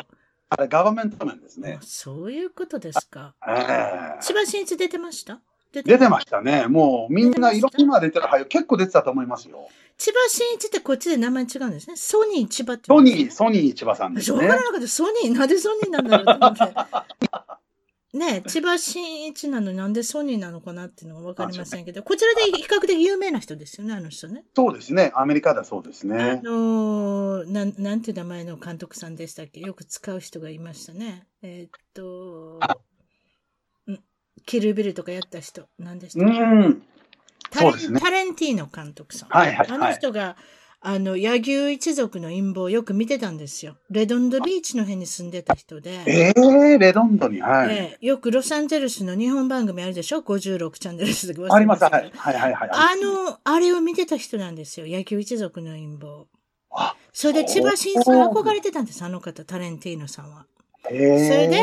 [0.49, 1.79] あれガバメント面ですね。
[1.81, 3.33] そういうことですか。
[3.45, 5.41] えー、千葉真一出てました？
[5.83, 6.67] 出てましたね。
[6.67, 9.67] もうみんないろんな出てる俳優結構出てたと思いますよ。
[9.97, 11.95] 千葉真一ってこっちで名前違うんですね。
[11.95, 12.83] ソニー千葉って。
[12.87, 14.39] ソニー、ソニー千葉さんですね。
[14.39, 14.87] しょうがなかった。
[14.87, 16.73] ソニー、なんでソニーなんだろうと思って。
[18.17, 24.45] ね、千葉真一なのなんでソニーなのかなっていうのがわかりませんけど、こちらで比較的有名な人ですよね、あの人ね。
[24.55, 25.11] そうですね。
[25.15, 26.41] アメリカだそうですね。
[26.43, 29.59] あのー、なん、なんていう名前の監督さんでしたっけ？
[29.59, 31.27] よく使う人がいましたね。
[31.41, 32.59] えー、っと、
[34.47, 36.39] キルビルとかやった人、なんでしたっけ？
[36.39, 36.83] うん
[37.49, 39.29] タレ,、ね、タレンティーノ監督さん。
[39.29, 40.35] はいはい、はい、あの人が、
[40.79, 43.77] あの、野球一族の陰謀をよく見てたんですよ。
[43.89, 46.01] レドンドビーチの辺に住んでた人で。
[46.05, 52.11] ええー、レドンドに、はい、えー、よくロサンゼルスの日本番組あるでしょ ?56 チャンネルすあります、はい。
[52.13, 52.69] はいはいはい。
[52.71, 54.85] あの、あれを見てた人なんですよ。
[54.87, 56.25] 野球一族の陰謀。
[56.69, 60.45] あそれで千葉真さん憧れてたんです、あの方、タレンティーノさんは。
[60.89, 61.57] それで、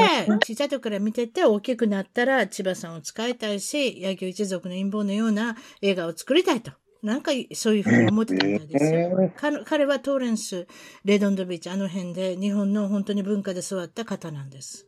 [0.47, 6.73] 小さい時から見てて、大きくなったら千葉さんを使いたいし、野球一族の陰謀のような映画を作りたいと。
[7.03, 9.31] なんかそういうふうに思ってたみたいですよ。
[9.67, 10.67] 彼はトーレンス、
[11.05, 14.87] レドンドビーチ、あの辺で日本の本当に文化で育った方なんです。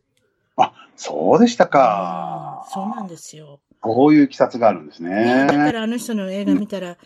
[0.57, 2.66] あ、そうでしたか。
[2.72, 3.61] そうなんですよ。
[3.81, 5.46] こういう気察があるんですね。
[5.46, 6.96] だからあの人の映画見たら、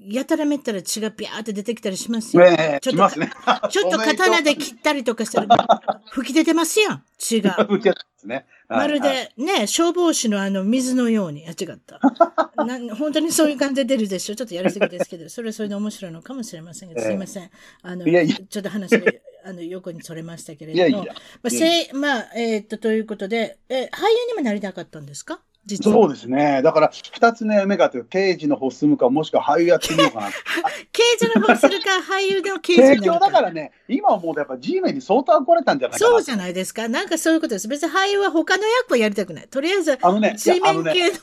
[0.00, 2.42] やたらめったら血がビャーって出てきたりしますよ。
[2.42, 3.30] ね、ちょっと、ね、
[3.70, 7.52] ちょっと刀で切ったりとかしたら、吹き出てますやん、血が。
[7.68, 8.46] 吹き出てますね。
[8.68, 12.00] まるで、ね、消防士のあの、水のように、あ、違った。
[12.64, 14.36] な本当にそういう感じで出るでしょ。
[14.36, 17.50] ちょっとやりすぎですけど、それはそれで面白いのかもしれませんけど、すいません。
[17.82, 19.10] あの、いやいやちょっと話が、
[19.44, 20.86] あの、横にそれましたけれども。
[20.88, 23.88] いやいやまあ、せまあ、えー、っと、ということで、え、俳優
[24.28, 25.40] にもなりたかったんですか？
[25.82, 26.62] そうですね。
[26.62, 30.28] だから、二つの夢があって、刑事の方進むか、もしくは俳優やってみようかな。
[30.92, 33.18] 刑事の方するか、俳優でも刑事にか。
[33.18, 36.10] だからね、今はもうやっぱ G メンに相当憧れたんじゃないかな。
[36.10, 36.88] そうじゃないですか。
[36.88, 37.68] なんかそういうことです。
[37.68, 39.48] 別に俳優は他の役はやりたくない。
[39.48, 41.16] とりあえず、あのね、G メン系の。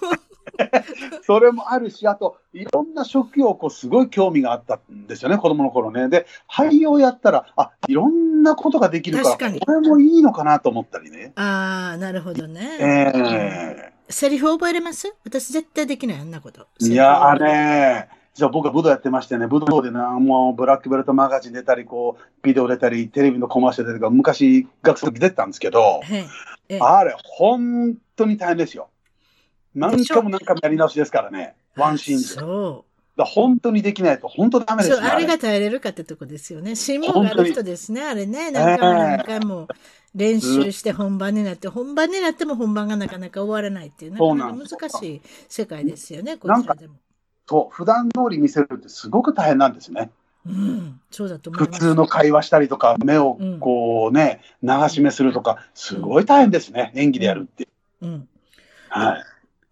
[1.25, 6.07] それもあるし、あと、いろんな職業、こう、すごい興味があったんですよね、子供の頃ね。
[6.07, 11.33] で、俳優をやったら、あ、いろんなことができるから、これもいいのかなと思ったりね。
[11.35, 12.77] ああ、なるほどね。
[12.79, 15.15] ええーセリフ覚えれます？
[15.23, 16.67] 私絶対できない、あんなこと。
[16.79, 26.01] いや、あれ、じゃあ僕は武道やってましてね、武道でな、もうブラックベルトマガジン出たり、こう、ビデオ出たり、テレビのコマーシャル出たり、昔学生の時出てたんですけど、
[26.79, 28.89] あれ、本当に大変ですよ。
[29.73, 32.27] 何回も何回もやり直しですからね、ワンシーンで。
[32.27, 32.94] そう。
[33.17, 35.01] だ本当にできないと、本当ダメですね。
[35.01, 36.75] そう、あれが耐えれるかってとこですよね。
[36.75, 38.51] 辛抱がある人ですね、あれね。
[38.51, 39.67] 何回も何回も
[40.13, 46.95] 練習して本番になって、本番になっても本番がなかなか終わらないっていう、なかなか難しい世界ですよね、こちらでも。
[47.47, 50.09] そう、普段通り見せるってすごく大変なんですね。
[50.45, 57.67] うん、そうだと普通の会話したりとか、目をこうね、うん、流し目するとか、すごい大変ですね、演技でやるって。
[58.01, 58.27] うん。
[58.89, 59.23] はい。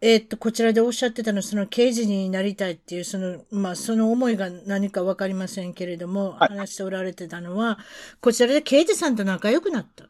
[0.05, 7.79] えー、っと、こちらでおっしゃってたのは、その刑事になりたいっていう、その、まあ、その思いが何かわかりませんけれども、はい、話しておられてたのは、
[8.19, 10.09] こちらで刑事さんと仲良くなった。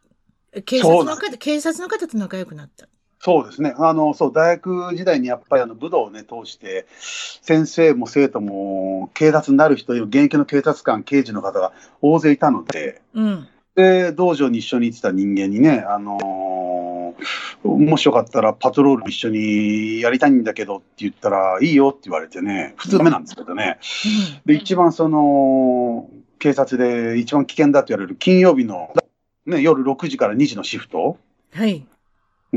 [0.63, 2.87] 警察の方、警察の方と仲良くなった。
[3.19, 3.75] そうですね。
[3.77, 6.87] あの、そう、大学時代にやっぱりあの武道をね、通して、
[7.43, 16.17] 先生も生徒も警察になる人、現役の警察官、刑事の方が大勢いたので、うん、で、道場に一緒に行ってた人間にね、あの
[17.63, 23.79] もしよかったらパトロール一緒にやりたいんだけどって言ったら、いいよって言われてね、普通ダメなんですけどね。
[24.45, 28.93] で、一番その、警察で一番危険だって言われる金曜日の、
[29.45, 31.17] ね、夜6時から2時のシフト。
[31.53, 31.85] はい。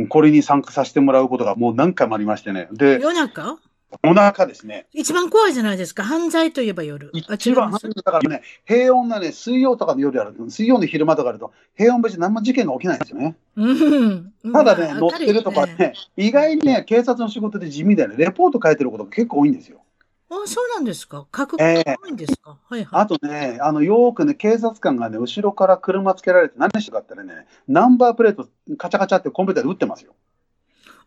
[0.09, 2.69] これに参加させてもらうことがもう何回もありましてね。
[2.73, 3.59] で、夜中？
[4.03, 4.87] お腹ですね。
[4.92, 6.03] 一番怖いじゃないですか。
[6.03, 7.11] 犯罪といえば夜。
[7.12, 13.37] 一番犯罪だからね、平穏なね、水曜とかの夜やると、水曜の昼間とかやると、平穏別に何も事件が起きないんですよね。
[13.57, 14.33] うん。
[14.53, 19.81] ただね、乗ってるとかね、意外にね、警察の仕事で地味でね、レポート書いてることが結構多いんですよ。
[20.29, 21.27] あそうなんですか。
[21.35, 23.03] 書くこと多いんですか、えー、はいはい。
[23.03, 30.14] あとね、あの、よくね、警察官がね、後ろから車つけられて何してかってね、ナンバープレートカチャカチャってコンピューターで打ってますよ。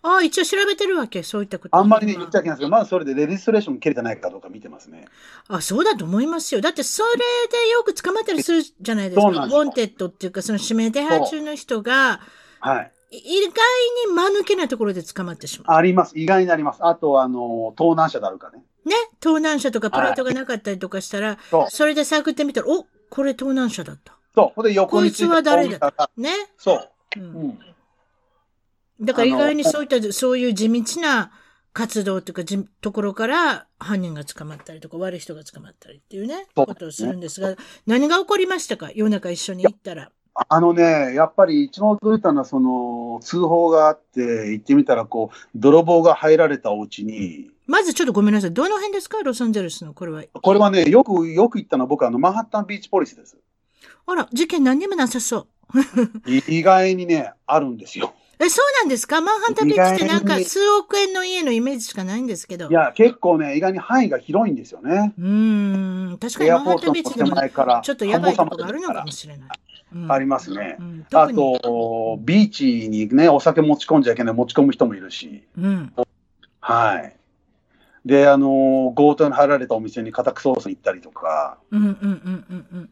[0.01, 1.75] ああ、一応調べてるわけ、そういったこと。
[1.75, 5.07] あんまりね、言っちゃいけないですけど、まずそれで regist ration 切れてないかどうか見てますね。
[5.47, 6.61] あ、そうだと思いますよ。
[6.61, 7.09] だってそれ
[7.65, 9.27] でよく捕まったりするじゃないですか。
[9.27, 12.21] wanted っていうか、その指名手配中の人が、
[12.61, 12.91] はい。
[13.11, 13.49] 意外
[14.07, 15.77] に間抜けなところで捕まってしまう。
[15.77, 16.17] あります。
[16.17, 16.79] 意外になります。
[16.81, 18.63] あと、あの、盗難車であるかね。
[18.85, 18.95] ね？
[19.19, 24.15] 盗難車とかプレートがなかったりとかしたら、はい、それで探ってみたら、おこれ盗難車だった。
[24.35, 24.51] そう。
[24.55, 26.29] ほんで横にこいつは誰だね？
[26.57, 26.89] そう。
[27.17, 27.59] うん、うん
[29.01, 31.31] だから意外にそういった、そういう地道な
[31.71, 38.89] 活動というか、じところから犯人が捕まったりとか、悪い人が捕まったりっていうね、ことをするんですが、何が起こりましたか？
[38.93, 40.11] 夜中一緒に行ったら。
[40.47, 47.49] あのね、やっぱり一番驚いたのは、その、通報があって、行ってみたら、こう、泥棒が入られたお家に。
[47.67, 48.53] まずちょっとごめんなさい。
[48.53, 49.21] どの辺ですか？
[49.21, 50.23] ロサンゼルスの、これは。
[50.31, 53.37] これはね、よく、よく行ったのは僕、あの、マンハッタンビーチポリスです。
[54.05, 55.47] あら、事件何にもなさそう。
[56.27, 58.13] 意外にね、あるんですよ。
[58.41, 59.19] え、そうなんですか？
[59.19, 62.69] マンハッタンビーチってなんか数億円の家のイメージしかないんですけど。
[62.69, 65.13] いや、結構ね、意外に範囲が広いんですよね。
[65.19, 66.17] うん。
[66.21, 67.35] 確かにマンハッタンビーチでも
[67.81, 69.49] ちょっとやばいことがあるのかもしれない。
[69.93, 70.77] うん、ありますね。
[70.79, 75.43] うん、あと、ビーチにね、お酒持ち込んじゃいけない、持ち込む人もいるし。
[75.57, 75.93] うん、
[76.61, 77.15] はい。
[78.05, 81.57] で、あの、強盗に入られたお店に家宅捜査に行ったりとか。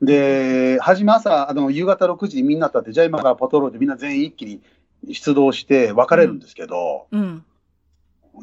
[0.02, 4.62] で、初め朝、あの、夕方6時にみんな立って、じゃあ今からパトロールでみんな全員一気に
[5.12, 7.46] 出動して分かれるんですけど、うん、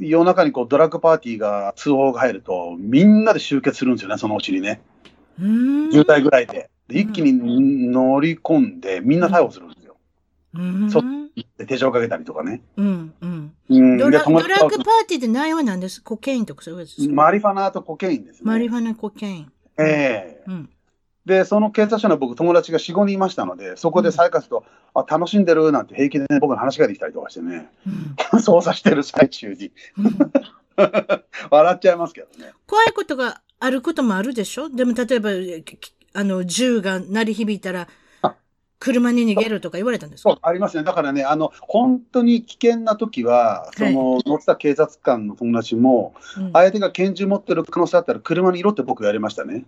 [0.01, 4.81] 夜中にこうドラッグパーティーが通報が入ると、みんなで集結するんですよね、そのうちにね。
[5.39, 6.71] 渋滞ぐらいで。
[6.87, 9.97] で一気に乗り込んで、みんな逮捕するんですよ。
[10.55, 11.03] うん、そっ
[11.57, 12.63] て手錠かけたりとかね。
[12.77, 13.53] うんうん。
[13.69, 18.43] うん、ドラドラッグパーティーで内容なんですコケインとかそういうですマリファナとコケインですね。
[18.45, 19.53] マリファナ、コケイン。
[19.79, 20.71] ええー、うん。
[21.27, 29.73] で、その警察署の僕、友達が4、5人いましたので、そこで再活と、うん、あ、楽しんでるなんて平気で、ね、僕の話ができたりとかしてね、うん、捜査してる最中に。
[31.51, 32.53] 笑っちゃいますけどね。
[32.67, 34.69] 怖いことがあることもあるでしょ？
[34.69, 35.31] でも、例えば、
[36.15, 37.89] あの、銃が鳴り響いたら、
[38.81, 40.37] 車に逃げるとか言われたんですか？
[40.43, 40.83] ありますね。
[40.85, 46.15] だからね、あの、本当に危険な時は、その、乗ってた警察官の友達も、
[46.53, 49.65] 相手が拳銃持ってる可能性あったら、車にいろって僕やりましたね。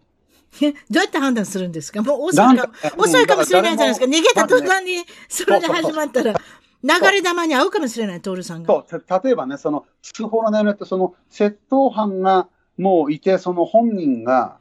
[0.61, 2.03] どうやって判断するんですか？
[2.03, 4.07] もう遅いか遅いかもしれないじゃないですか。
[4.07, 6.35] 逃げた途端に、それで始まったら。
[6.83, 8.85] 流れ弾に合うかもしれない、徹さんが。
[8.89, 14.57] そう、例えばね、その通報の内容って、その窃盗犯がもういて、その本人が、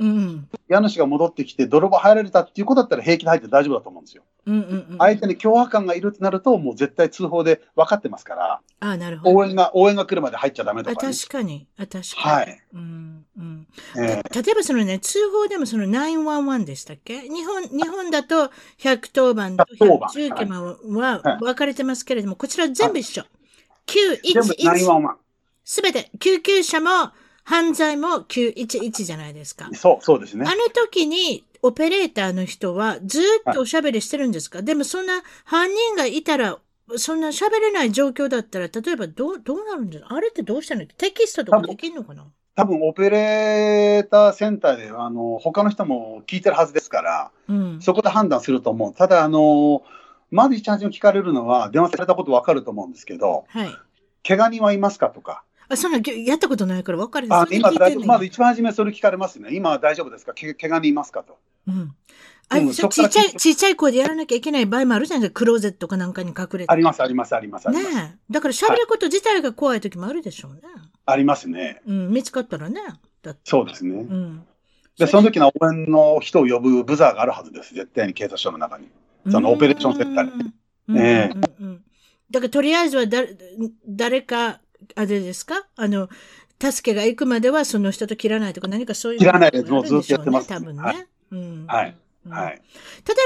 [0.69, 4.23] 家主が戻ってきて、泥棒入られたっていうことだったら平気で入って大丈夫だと思うんですよ。
[4.45, 11.67] うんうんうん、相手に脅迫感がいるってなると、もう絶対通報で分かってますから、あなるほど応援が、応援が来るまで入っちゃダメとか、ね、確かに。
[11.77, 12.01] あ確かに。
[12.15, 12.63] はい。
[12.73, 17.21] うんうんえー、例えばそのね、通報でもその911でしたっけ？
[17.21, 23.23] 日本、日本だと110番と119番は分かれてますけれども、はい、こちら全部一緒。
[23.87, 25.17] 911。
[25.63, 27.11] すべて、救急車も、
[27.45, 29.69] 犯罪も911じゃないですか。
[29.73, 30.45] そう、そうですね。
[30.45, 36.59] あの時に、オペレーターの人はずっとおしゃべりしてるんですか、はい、でもそんな犯人がいたら、
[36.97, 40.03] そんな喋れない状況だったら、例えばどう、どうなるんです？
[40.03, 40.85] かあれってどうしたの？
[40.85, 42.25] テキストとかできるのかな？
[42.55, 48.93] 多分オペレーターセンターで、あの、他の人も聞いてるはずですから、うん、そこで判断すると思う。
[48.93, 49.83] ただ、あの、
[50.31, 53.75] まず一番に聞かれるのは、電話されたことわかると思うんですけど、はい。
[54.25, 55.09] 怪我人はいますか？
[55.09, 57.71] とか、あ、そんな、やったことないから分かるあ、今。
[58.05, 59.49] まず一番初めそれ聞かれますね。
[59.53, 60.33] 今は大丈夫ですか？
[60.33, 61.37] け怪我人いますかと。
[61.67, 61.95] うん。
[62.49, 65.39] あ、うん、ちっちゃい、ちっちゃい声でやらなきゃいけない場合もあるじゃないですか？
[65.39, 66.65] クローゼットかなんかに隠れて。
[66.67, 67.69] あります、あります、あります。
[67.69, 70.61] ねだから喋ること自体が怖い時もあるでしょうね。
[70.63, 70.73] はい、
[71.05, 71.81] ありますね。
[71.87, 72.81] うん、見つかったらね。
[73.43, 73.95] そうですね。
[73.95, 74.45] うん。
[74.99, 77.73] で、その時の応援の人を呼ぶブザーがあるはずです。
[77.73, 78.87] 絶対に警察署の中に。
[79.31, 80.53] そのオペレーションセッターに。
[80.99, 81.33] ええ。
[82.29, 83.23] だからとりあえずはだ
[83.87, 84.61] 誰か
[84.95, 85.65] あれですか？
[85.75, 86.09] あの、
[86.61, 90.47] 助けが行くまではその人と切らないとか何かそういう、切らないで、もうずっとやってます。
[90.47, 90.81] 多分ね。
[90.81, 91.07] はい。
[91.31, 91.95] うん、はい。
[92.29, 92.53] はい。
[92.53, 92.61] 例え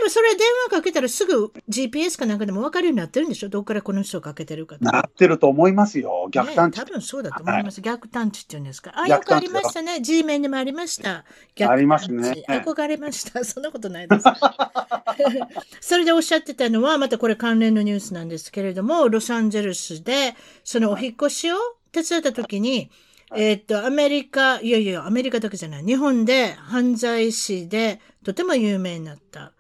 [0.03, 3.49] ばそれ電話かけたらすぐ GPS かなんかでも分かるようになってるんでしょ？
[3.49, 6.27] どっからこの人をかけてるかなってると思いますよ。
[6.31, 6.85] 逆探知、ね。
[6.85, 7.77] 多分そうだと思います。
[7.77, 8.91] はい、逆探知っていうんですか？
[8.95, 10.01] あ、よくありましたね。
[10.01, 11.23] G メンでもありました。
[11.55, 12.43] 逆ありますね。
[12.47, 13.43] 憧れました。
[13.45, 14.25] そんなことないです。
[15.81, 21.55] それでおっしゃってたのは、またこれ関連のニュースなんですけれども、ロサンゼルスで、そのお引越しを
[21.91, 22.89] 手伝った時に、
[23.35, 29.53] えー、っと、アメリカ、いやいや、アメリカだけじゃない、日本で犯罪師でとても有名になった、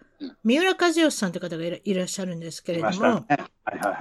[0.43, 3.25] 三浦和義さんという方がいらっしゃるんですけれども、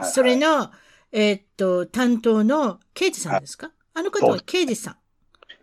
[0.02, 0.70] それの、
[1.12, 4.96] えー、っと、担当の刑事さんですか、はい、あの方は刑事さん。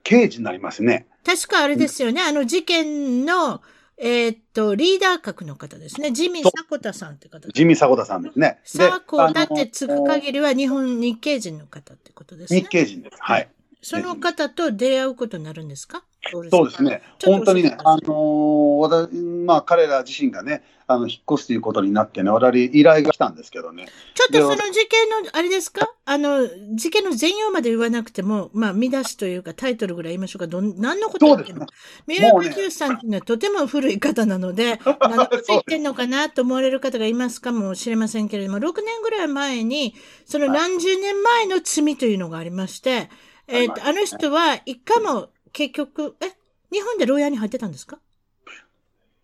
[0.03, 1.07] 刑事になりますね。
[1.25, 3.61] 確かあれですよね、あの事件の、
[3.97, 6.11] えー、っと、リーダー格の方ですね。
[6.11, 8.59] ジミー・迫田さんって方ジミー・迫田さんですね。
[8.65, 12.59] 迫田ってつく限りは日本日系人の方ってことですね。
[12.59, 13.17] 日系人です。
[13.19, 13.49] はい。
[13.85, 16.03] その方と出会うことになるんですか？
[16.31, 17.03] そうですね。
[17.23, 19.13] 本当にね、あのー、私、
[19.45, 23.85] まあ、彼ら自身がね、あの、引っ越すということになってね、我々依頼が来たんですけどね。
[24.15, 25.87] ちょっとその事件の、あれですか？
[26.03, 30.47] あの、事件の全容まで言わなくても、まあ、見出しというかタイトルぐらい言いましょうか。
[30.47, 31.67] どん、何のこと言ってんの、ね、
[32.07, 39.93] 三浦和牛さんっていうのはとても古い方なので、何のこと言ってんのかなと思われる方がいますかもしれませんけれども、6年ぐらい前に、
[40.25, 43.11] その何十年前の罪というのがありまして、
[43.47, 46.27] えっ、と、あの人は一回も結局、え、
[46.71, 47.99] 日本で牢屋に入ってたんですか？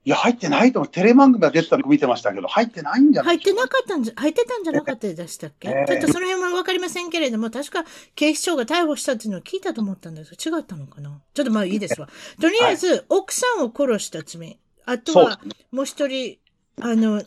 [0.04, 0.92] いや、入ってないと思う。
[0.92, 7.84] テレマン組が出てたの見てましたけど、入ってないんじゃない入ってなかったんじゃ、入ってたんじゃなかったでしたっけ、えー、ちょっとその辺はわかりませんけれども、確か
[8.16, 10.34] 警視庁が逮捕したっていうのを聞いたと思ったんです。
[10.34, 11.22] 違ったのかな？
[11.36, 12.10] ちょっとまあいいですわ。
[12.40, 14.58] とりあえず、奥さんを殺した罪。
[14.86, 15.40] あとは、
[15.72, 16.40] もう一人、
[16.80, 17.26] あの、だ、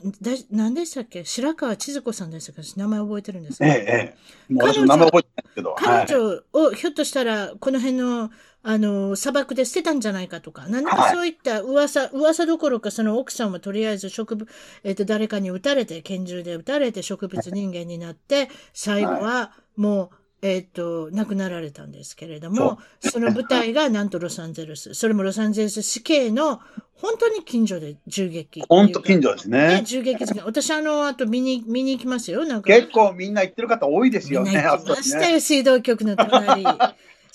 [0.50, 1.24] 何でしたっけ？
[1.24, 4.16] 白川千鶴子さんでしたか名前覚えてるんですかええ、え
[4.50, 4.52] え。
[4.54, 5.74] もう私も名前覚えてないけど。
[5.78, 8.30] 彼女を、ひょっとしたら、この辺の、
[8.62, 14.50] あの、砂漠で捨てたんじゃないかとか、何かそういった噂、はい、噂どころか、その奥さんはとりあえず植物、
[14.82, 24.92] えっ、ー、と、誰かに撃たれて、拳銃で撃たれて植物人間になって、最後はもう、えっ、ー、と、亡くなられたんですけれども、その舞台がなんとロサンゼルス。
[24.92, 26.60] それもロサンゼルス死刑の
[26.96, 28.62] 本当に近所で銃撃。
[28.68, 29.68] 本当近所ですね。
[29.68, 32.44] ね銃撃私、あの、あと見に、見に行きますよ。
[32.44, 32.68] なんか。
[32.68, 34.60] 結構みんな行ってる方多いですよね。
[34.60, 36.62] 行きましたよ、水道局の隣。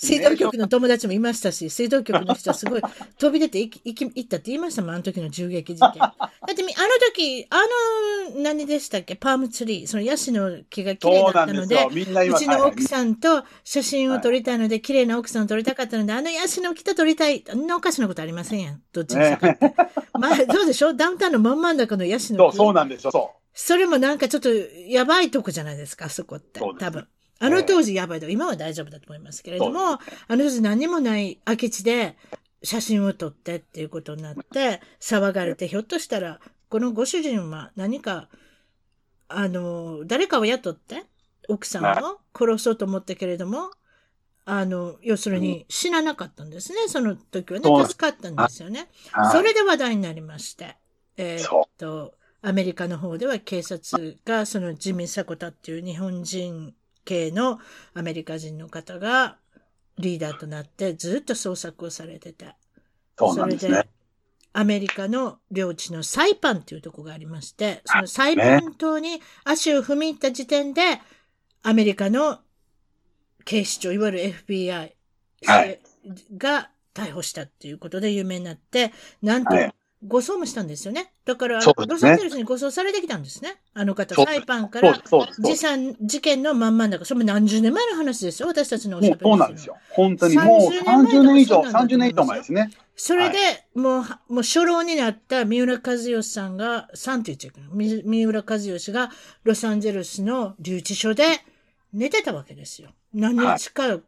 [0.02, 2.82] 水道局の友達もいましたし、水道局の人はすごい
[3.18, 6.00] 飛び出て行き行ったって言いましたもん、あの時の銃撃事件。
[6.00, 6.54] だってあの
[7.14, 7.58] 時、あ
[8.34, 17.44] の、何でしたっけ、パームツリー、そのヤシの木が綺麗だったので、うちの奥さんと写真を撮りたいので、綺麗な奥さんを撮りたかったので、あのヤシの木と撮りたい。
[17.50, 18.82] あんなおかしなことありませんやん。
[18.92, 19.54] どっちにしか。
[20.18, 20.96] まあ、どうでしょう？
[20.96, 22.56] ダウンタウンの真ん真ん中のヤシの木。
[22.56, 23.10] そう、そうなんですよ。
[23.10, 23.40] そう。
[23.52, 24.48] それもなんかちょっと
[24.88, 26.60] やばいとこじゃないですか、そこって。
[26.78, 27.06] 多分。
[27.42, 32.16] あの当時やばいと、今は大丈夫だと思いますけれども、あの当時何もない空き地で
[32.62, 36.38] 写真を撮ってっていうことになって、騒がれて、ひょっとしたら、
[36.68, 38.28] このご主人は何か、
[39.28, 41.04] あの、誰かを雇って、
[41.48, 43.70] 奥さんを殺そうと思ったけれども、
[44.44, 46.88] あの、要するに死ななかったんですね。
[46.88, 48.88] その時はね、助かったんですよね。
[49.32, 50.76] それで話題になりまして。
[51.16, 56.74] えー、っと、アメリカの方では警察がそのジミー・サコタっていう日本人
[57.10, 57.58] 系の
[57.92, 59.36] アメリカ人の方が
[59.98, 62.54] リーダーとなってずっと捜索をされてて。
[63.18, 63.88] そうなんですね。
[64.52, 70.82] アメリカの領地のサイパンっていうとこがありまして、そのサイパン島に足を踏み入った時点で、
[71.62, 72.38] アメリカの
[73.44, 74.92] 警視庁、いわゆる FBI
[76.36, 78.92] が逮捕したっていうことで有名になって、
[79.22, 79.50] なんと
[80.06, 81.12] 護送もしたんですよね。
[81.26, 83.60] だから、ね、ロサンゼルスに護送されてきたんですね。
[83.74, 85.02] あの方、サイパンから
[85.38, 89.76] 持参事件のまんまんだから、それも何十年前の話ですよ、私たちのおしゃべりそうなんですよ。
[89.90, 92.70] 本当にもう30年以上、30年以上前ですね。
[92.96, 97.68] それで、はい、もう、もう初老になった三浦和義さんが、さんって言っちゃうかな。
[97.72, 99.10] 三浦和義が
[99.44, 101.24] ロサンゼルスの留置所で
[101.92, 102.90] 寝てたわけですよ。
[103.12, 104.00] 何日か、はい、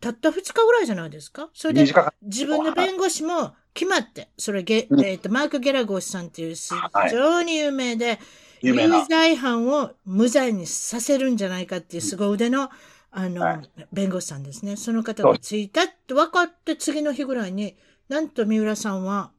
[0.00, 1.50] たった2日ぐらいじゃないですか？
[1.54, 6.70] それで、自分の弁護士も、決まって、それゲ、えっ、ー、と、マーク・ゲラゴスさんっていう非
[7.10, 8.18] 常に有名で、はい、
[8.62, 8.74] 有
[9.06, 12.70] 罪犯を無罪にさせるんじゃないかっていう凄腕の、
[13.10, 14.76] あの、はい、弁護士さんですね。
[14.76, 17.76] その方がついたって分かって次の日ぐらいに、
[18.08, 19.30] なんと三浦さんは、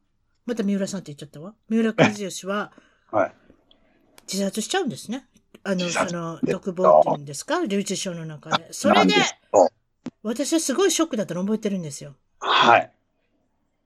[0.46, 1.56] また三浦さんって言っちゃったわ？
[1.68, 2.72] 三浦和義は、
[3.12, 3.34] はい、
[4.32, 5.26] 自殺しちゃうんですね。
[5.64, 7.66] あの、その、独房っていうんですか？
[7.66, 8.68] 留置所の中で。
[8.72, 9.16] それで、
[10.24, 12.16] 私はすごいショックだったの覚えてるんですよ。
[12.40, 12.92] はい。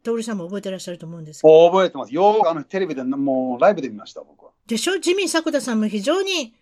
[0.03, 1.69] 徹さんも覚えてらっしゃると思うんですけど。
[1.69, 2.13] 覚えてます。
[2.13, 4.51] よくあのテレビでもうライブで見ました、僕は。
[4.65, 4.97] でしょ？
[4.97, 6.55] ジミー迫田さんも非常に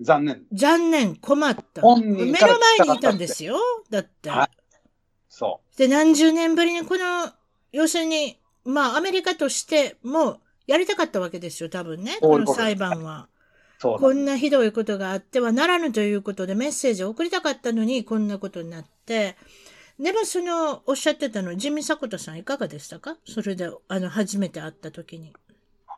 [0.00, 0.42] 残念。
[0.52, 1.82] 残念、困った。
[1.82, 3.56] 目の前にいたんですよ。
[3.90, 4.30] だって。
[4.30, 4.50] はい、
[5.28, 5.78] そう。
[5.78, 7.30] で、何十年ぶりにこの、
[7.72, 12.18] 要するに、まあ、アメリカとしてもやりたかったわけですよ、多分ね。
[12.20, 13.28] この裁判は。
[13.80, 19.36] こんなひどいことがあってはならぬということでメッセージを送りたかったのに、こんなことになって、
[20.00, 23.16] でもその、おっしゃってたの、ジミー・サコダさんいかがでしたか？
[23.26, 25.32] それで、あの、初めて会った時に。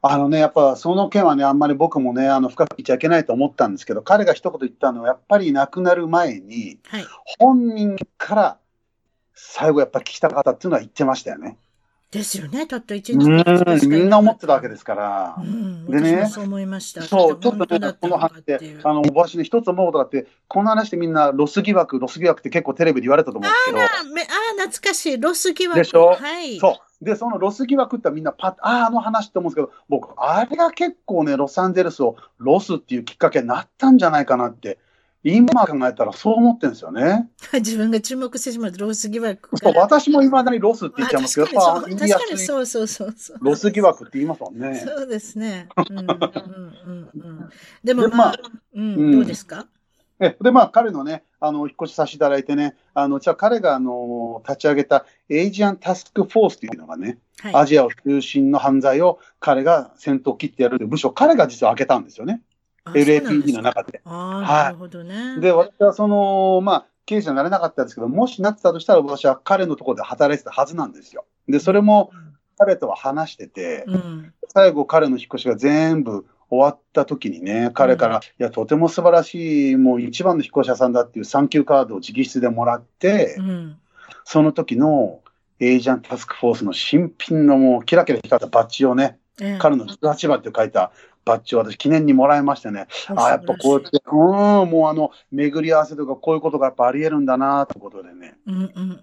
[0.03, 7.07] あのね、やっぱその件はね、あんまり僕もね、あの深く言っちゃいけないと思ったんですけど、彼が一言言ったのは、やっぱり亡くなる前に、はい、
[7.39, 8.59] 本人から
[9.35, 11.57] 最後やっぱり聞きたかったっていうのは言ってましたよね。
[12.11, 13.29] ですよね、たった一日
[13.89, 15.35] みんな思ってたわけですから。
[15.39, 17.03] うん、でね、そう思いました。
[17.03, 23.79] そう、ちょっとね、この話で、あの、私ね、一つ思うことがあって、この話でみんなロス疑惑、ロス疑惑って結構テレビで言われたと思うんですけど。
[23.79, 23.87] ああ、
[24.69, 25.79] 懐かしい、ロス疑惑。
[25.81, 26.15] でしょ？
[26.15, 26.59] はい。
[26.59, 27.05] そう。
[27.05, 34.79] で、そのロス疑惑ってみんなパッ、ああ、あの話って思うんですけど、僕、あれが結構ね、ロサンゼルスをロスっていうきっかけになったんじゃないかなって
[35.35, 37.29] 今考えたらそう思ってるんですよね。
[37.55, 43.39] 自分が注目してしまうロス疑惑そう、私もいまだにロスって言っちゃいますけど、やっぱ確かにそうそうそうそう。
[43.41, 44.83] ロス疑惑って言いますもんね。
[44.87, 45.69] そうですね。
[45.77, 47.51] うんうんうんうん。
[47.83, 48.41] でもまあ、
[48.75, 49.67] うん、どうですか？
[50.19, 62.41] えで、まあ、彼のね、あの、引っ越しさせていただいてね、あの、じゃあ彼が、あの、立ち上げたエイジアンタスクフォースというのがね、はい、アジアを中心の犯罪を彼が先頭を切ってやるという部署、彼が実は開けたんですよね。
[62.93, 64.01] LAPD の中で。
[64.05, 65.41] あなるほどね。
[65.41, 71.25] で、私はその、まあ、経営者になれなかったんですけど、もしなってたとしたら、私は彼のところで働いてたはずなんですよ。
[71.49, 72.11] で、それも
[72.59, 83.77] 彼とは話してて、うん、最後彼の引っ越しが全部終わった時にね、彼から、うん、いや、とても素晴らしい、もう一番の引っ越し屋さんだっていうサンキューカードを直筆でもらって、うん、
[84.25, 85.21] その時の
[85.61, 90.93] エージャンタスクフォースの新品のもうキラキラ光ったバッジをね、えー、彼の18番って書いた
[91.27, 94.17] バッジを私記念にもらいましてね、あやっぱこうやって、うん、
[94.71, 98.37] もうあの、巡り合わせとかこういうことがやっぱあり得るんだなということでね、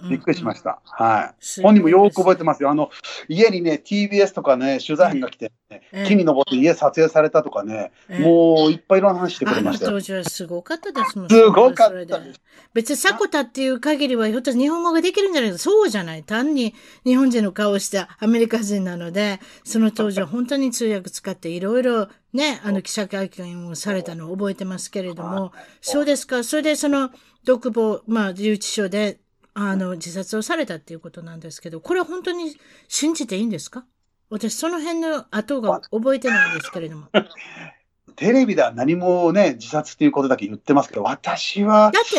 [0.09, 0.79] びっくりしました。
[0.85, 1.61] はい。
[1.61, 2.69] 本人もよく覚えてますよ。
[2.69, 2.89] あの、
[3.27, 11.29] 家にね、TBS とかね、取材員が来て、ね、えー、木に登って家撮影されたとかね、えー、もういっぱいいろんな話してくれました当時はすごかったですもん。
[11.29, 12.41] すごかったです。
[12.73, 16.23] 別に迫田っていう限りは、ひょっと日本語ができるんじゃないかそうじゃない。
[16.23, 16.73] 単に
[17.05, 25.51] 日本人の顔をしたアメリカ人なので、その当時は本当に通訳使っていろいろね、あの記者会見をされたのを覚えてますけれども、
[25.81, 26.43] そうですか。
[26.43, 27.11] それでその、
[27.43, 29.19] 独房、まあ、留置所で、
[29.53, 32.55] あの、自殺をされたっていうことなんですけど、これは本当に
[32.87, 33.85] 信じていいんですか？
[34.29, 37.07] 私、その辺の後が覚えてないんですけれども。
[38.15, 41.91] テレビでは何もね、自殺っていうことだけ言ってますけど、私は。
[41.91, 42.15] だって、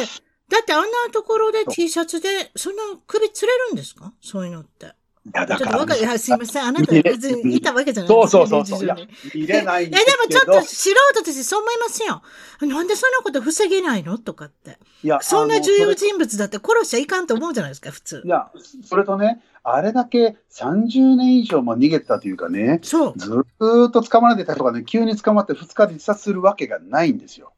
[0.48, 4.12] だってあんなところで T シャツで、そんな首つれるんですか？
[4.20, 4.92] そういうのって。
[5.26, 5.98] いや、だから、ね。
[5.98, 6.64] いや、すいません。
[6.64, 8.96] あなた別にいたわけじゃないそうそうそうそう。
[9.32, 10.16] 入れないんですけど。
[10.18, 12.22] え、でもちょっと素人としてそう思いますよ。
[12.60, 14.18] なんでそんなこと防げないの？
[14.18, 14.78] とかって。
[15.02, 18.22] いや、そんな重要人物だって殺しちゃいかんと思うじゃないですか、普通。
[18.22, 18.50] いや、
[18.84, 23.44] それとね、あれだけ30年以上も逃げてたというかね、そうず
[23.88, 27.53] っと捕まれてたとかね、急に捕まって2日で自殺するわけがないんですよ。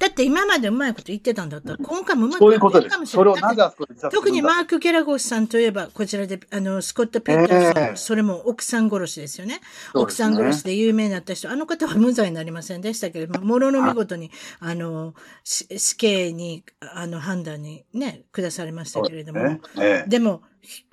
[0.00, 4.10] だって今までうまいこと言ってたんだったら、今回もうまく言ってたかもしれない。
[4.10, 9.56] 特にマーク・ギャラゴスさんといえば、こちらで、あの、スコット・ペッターさん、えー、それも奥さん殺しですよね。
[9.56, 9.60] ね
[9.92, 15.12] 奥さん殺しで有名になった人、あの方は無罪になりませんでしたけれども、もろの見事に、あの、
[15.44, 20.40] 死刑に、あの、判断にね、下されましたけれども、ねえー、でも、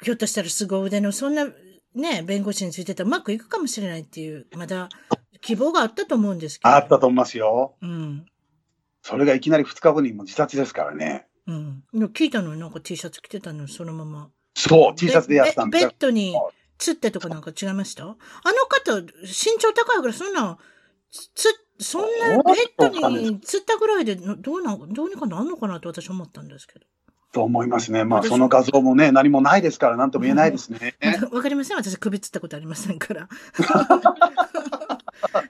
[0.04, 1.48] ひょっとしたら凄腕の、そんな、
[1.96, 4.90] ね、弁護士についてたらうまくいくかもしれないっていう、まだ
[5.40, 6.76] 希望があったと思うんですけど。
[6.76, 7.76] あったと思いますよ。
[7.82, 8.26] うん。
[9.08, 11.28] それがいきなり2日後にも自殺ですからね。
[11.48, 11.84] うん。
[12.10, 14.30] 聞いたのになんか T シャツ着てたのそのまま。
[14.54, 16.36] そう、T シャツでやったんベッドに
[16.78, 18.04] つってとこなんか違いました？
[18.04, 18.16] あの
[18.68, 20.58] 方、身長高いからそんな、
[21.36, 21.48] つ、
[21.80, 26.86] そんなベッドにつったぐらいでどうなん、どうにかなんのかなと私思ったんですけど。
[27.32, 28.04] と思いますね。
[28.04, 30.96] まあ、その画像もね、何もないですから、なんとも言えないですね。
[31.32, 31.78] わかりません。
[31.78, 33.30] 私、首つったことありませんから。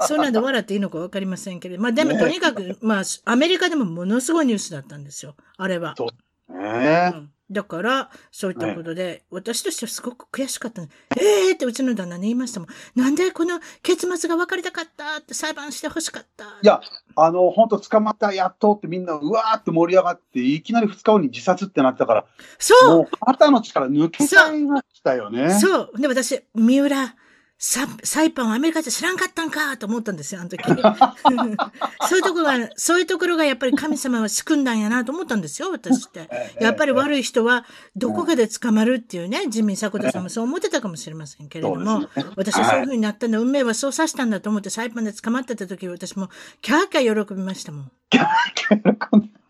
[0.02, 5.96] そんなんで笑っていいのかわかりませんけど、まあでもとにかく、まあアメリカでもものすごいニュースだったんですよ、あれは。
[5.98, 6.08] そ
[6.50, 6.54] う。
[6.54, 10.82] ね、うんだから、そういったことで、ね、私としてはすごく悔しかった。
[10.82, 12.70] ええー、ってうちの旦那に言いましたもん。
[12.94, 16.44] なんでこの結末が分かりたかったって裁判してほしかった。
[16.44, 16.82] いや、
[17.16, 22.26] あの、本当捕まった、やっとってみんな、うわーって盛り上がって、いきなり2日後に自殺ってなったから、
[22.60, 25.52] そう肩の力抜けちゃいましたよね。
[25.52, 25.92] そう。
[25.98, 27.16] で、私、三浦、
[27.60, 30.64] ササイパンはアメリカじゃ知らんかったんかと思ったんですよ、あの時。
[32.08, 36.30] そういうところが、そういうところがやっぱり神様は救んだんやなと思ったんですよ、私って。
[36.62, 46.30] やっぱり悪い人はどこかで捕まるっていうね、ジミー・コ田さんもそう思ってたかもしれませんけれども、ね、私はそういうふうになったんだ、運命はそうさしたんだと思ってサイパンで捕まってた時、私も
[46.62, 47.92] キャーキャー喜びましたもん。
[48.12, 49.47] キャーキャー喜んだ。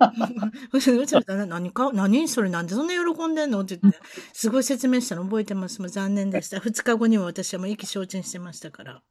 [0.72, 2.28] うちの旦那、何か、何？
[2.28, 2.76] それなんで？
[2.76, 3.62] そんな喜んでんの？
[3.62, 4.00] って言って、
[4.34, 5.82] すごい説明したの覚えてます。
[5.82, 6.60] もう残念でした。
[6.60, 9.02] 二日後には私はもう意気消沈してましたから。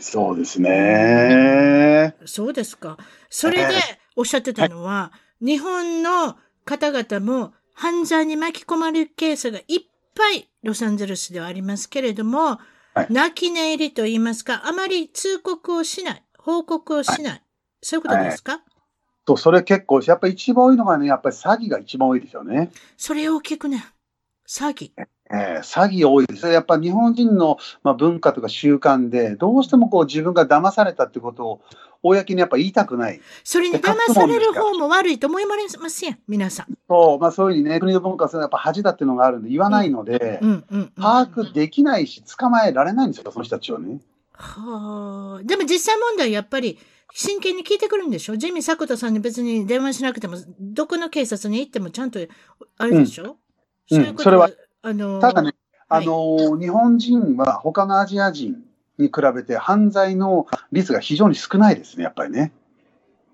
[0.00, 2.14] そうですね。
[2.26, 2.98] そうですか。
[3.30, 3.74] それで
[4.16, 9.80] おっしゃってたのは、日本の方々も犯罪に巻き込まれるケースがいっ
[10.14, 12.58] ぱいロサンゼルスではありますけれども、
[12.94, 17.42] はい、泣き寝入りと言いますか、あまり通告をしない、報告をしない、はい、
[17.82, 18.62] そういうことですか、はい
[19.24, 22.70] と、それ結構、やっぱり一番多いのがね、やっぱり詐欺が一番多いですよね。
[22.96, 23.86] それを聞くね。
[24.46, 24.90] 詐欺。
[25.30, 26.46] えー、詐欺多いです。
[26.48, 31.60] やっぱ日本人の、まあ、文化とか習慣で、どうしてもこう自分が騙されたってことを、
[32.02, 33.20] 公にやっぱ言いたくない。
[33.42, 35.54] それに騙される方も悪いと思いま
[35.88, 36.66] すや皆さん。
[36.86, 40.40] そう、まあそういうふうにね、国の文化はやっぱ恥だっていうのがあるんで言わないので、
[41.00, 44.00] 把握できないし、捕まえられないんですよ、その人たちをね。
[44.34, 45.42] はあ。
[45.44, 46.78] でも実際問題やっぱり、
[47.12, 48.36] 真剣に聞いてくるんでしょ？
[48.36, 52.18] ジミー迫田さんに別に電話しなくても、どこの警察に行ってもちゃんと、
[52.78, 53.36] あれでしょ、うん、
[53.88, 54.50] そういうことそれは、
[54.82, 55.54] あのー、ただね、
[55.88, 58.64] あのーはい、日本人は他のアジア人
[58.98, 62.52] に比べて犯罪の率が非常に少ないですね、やっぱりね。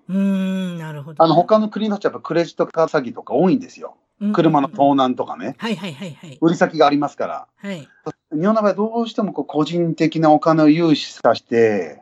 [0.09, 1.23] うん、なるほど。
[1.23, 3.95] あの、他の国の人はやっぱクレジットカード詐欺とか多いんですよ。
[4.33, 5.55] 車の盗難とかね。
[5.57, 6.37] はいはいはいはい。
[6.41, 7.47] 売り先がありますから。
[7.55, 7.87] はい。
[8.31, 12.00] 日本の場合どうしてもこう個人的なお金を融資させて、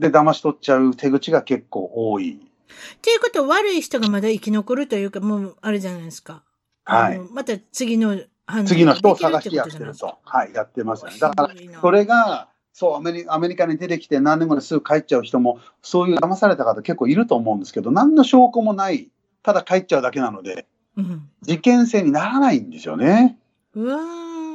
[0.00, 2.32] で、騙し取っちゃう手口が結構多い。
[2.32, 6.42] っていうことは悪い人がまだ生き残るというか、もうあれじゃないですか。
[6.84, 7.20] はい。
[7.30, 8.18] また次の
[8.66, 10.18] 次の人を探してやってると。
[10.24, 11.12] はい、やってます、ね。
[11.20, 19.10] だから、それが、そうアメリ、アメリカに出てきて何年後にすぐ帰っちゃう人も、そういう騙された方結構いると思うんですけど、何の証拠もない、
[19.42, 23.38] ただ帰っちゃうだけなので、うん、事件性にならないんですよね。
[23.74, 23.98] うわ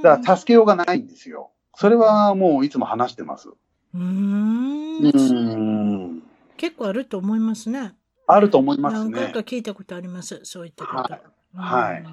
[0.01, 1.51] だから助けようがないんですよ。
[1.75, 3.49] それはもういつも話してます。
[3.95, 4.97] うん。
[4.97, 6.21] うん
[6.57, 7.93] 結構あると思いますね。
[8.27, 9.11] あると思いますね。
[9.11, 10.39] 何回か聞いたことあります。
[10.43, 11.13] そういったこと。
[11.13, 11.21] はい。
[11.55, 12.05] はい、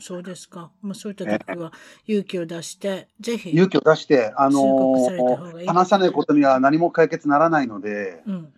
[0.00, 0.70] そうですか。
[0.82, 1.72] まあ、そういった時は
[2.06, 3.50] 勇気を出して、ぜひ。
[3.50, 8.52] 勇気を出して、あのー、話さないことには何も解決ならないので、うん、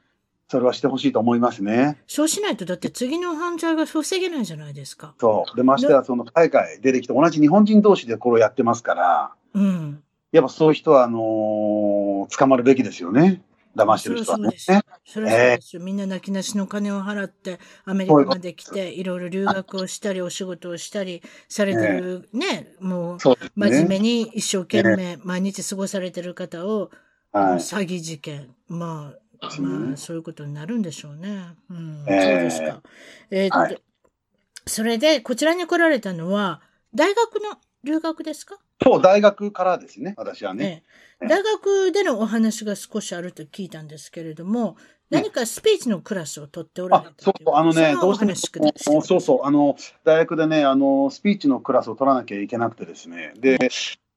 [0.48, 1.98] それはしてほしいと思いますね。
[2.06, 5.14] そうしないと、だって次の犯罪が防げないじゃないですか。
[5.18, 5.56] そう。
[5.56, 10.02] で、ましては、その海外出てきて、同じ日本人同士でこれをやってますから、うん。
[10.32, 13.42] やっぱそういう人は、あのー、捕まるべきですよね。
[13.76, 14.50] 騙してる人はね。
[15.04, 15.82] それはそうですよ。
[15.82, 23.18] みんな泣きなしの金を払って、アメリカまで来て、いろいろ留学をしたり、お仕事をしたりされてる、ね、もう、
[23.54, 26.90] 真面目に一生懸命毎日過ごされてる方を、
[27.32, 31.54] 詐欺事件、まあ、まあ、そういうことになるんでしょうね。
[31.70, 32.82] うん、そうですか。
[33.30, 33.80] えっと、
[34.66, 36.60] それで、こちらに来られたのは、
[36.94, 38.58] 大学の留学ですか？
[38.82, 40.82] そう、大学からですね、私はね。
[41.20, 44.76] 大学でのお話が少しあると聞いたんですけれども、
[45.10, 48.72] 何かスピーチのクラスを取っておられたそうそう、あのね、どうしても、
[49.02, 53.58] そうそう、あの、大学でね、あの、スピーチのクラスを取らなきゃいけなくてですね、で、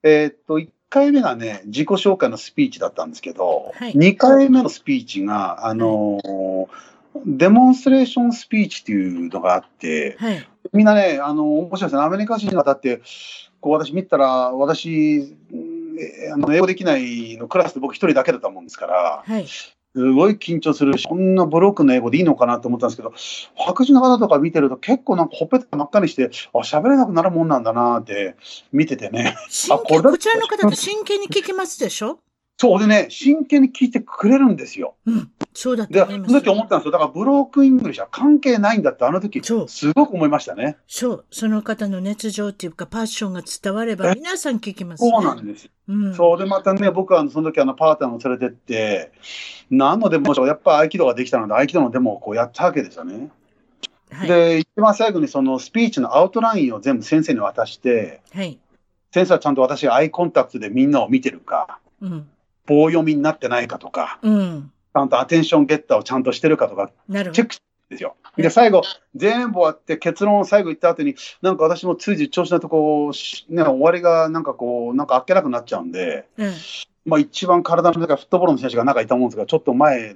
[0.03, 6.93] えー、っと、1回目がね、自己紹介のスピーチだったんですけど、はい、2回目のスピーチが、あの、はい
[7.25, 12.01] デモンストレーションスピーチっていうのがあって、はい、みんなね、あの、面白いですね。
[12.01, 13.01] アメリカ人の方って、
[13.61, 15.35] こう私見たら、私、
[16.33, 23.13] あの英語できないのクラスで僕一人だけだったもんですから、はい、すごい緊張するし、こんなブロークンの英語でいいのかなと思ったんですけど、
[23.55, 28.35] 白人の方とか見てると結構なんかほっぺた真っ赤にして、あ、喋れなくなるもんなんだなって
[28.71, 29.35] 見ててね。
[29.69, 32.19] あここちらの方って真剣に聞きますでしょ？
[32.63, 34.95] そうでね、真剣に聞いてくれるんですよ。
[35.05, 36.91] うん、そうだったその時思ったんですよ。
[36.91, 40.77] だからブロークンイングリッシュは関係ないんだって、あの時、すごく思いましたね。
[40.87, 45.69] そう、その方の熱情っていうか、パッションが伝われば、皆さん聞きます、ね、そうなんです。
[45.89, 46.39] うん、そう。
[46.39, 49.11] で、またね、僕はその時あのパートナーを連れてって、
[49.69, 53.29] 何のデモやっぱ合気道ができたので、合気道のデモをこうやったわけですよね。
[54.09, 58.57] はい、で、一番最後にそのスピーチのアウトラインを全部先生に渡して、はい、
[59.11, 62.29] 先生はちゃんと私がアイコンタクトでみんなを見てるか、うん
[62.65, 67.55] 棒読みになってないかとか、うん、ちゃんとアテンションゲッターをちゃんとしてるかとか、チェック
[67.89, 68.15] ですよ。
[68.37, 68.81] で、最後、
[69.15, 73.11] 全部終わって結論を最後言った後に、なんか私もつい調子のとこ、
[73.49, 76.53] ね、終わりがなんかこう、なんかあっけなくなっちゃうんで、うん、
[77.05, 80.15] まあ一番体の中フットボールの選手が中いたもんですが、ちょっと前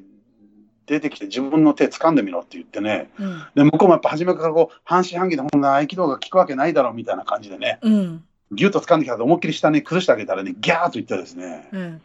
[0.87, 8.23] 出てきて自分の手掴んでみろって言ってね、うん、で向こうもやっぱ初めからこう半信半疑でこんな合気道が効くわけないだろうみたいな感じでね、うん、
[8.53, 12.01] ギュッと掴んできたと思いっきり下に崩してあげたらね、ギャーッと言ってですね、うん、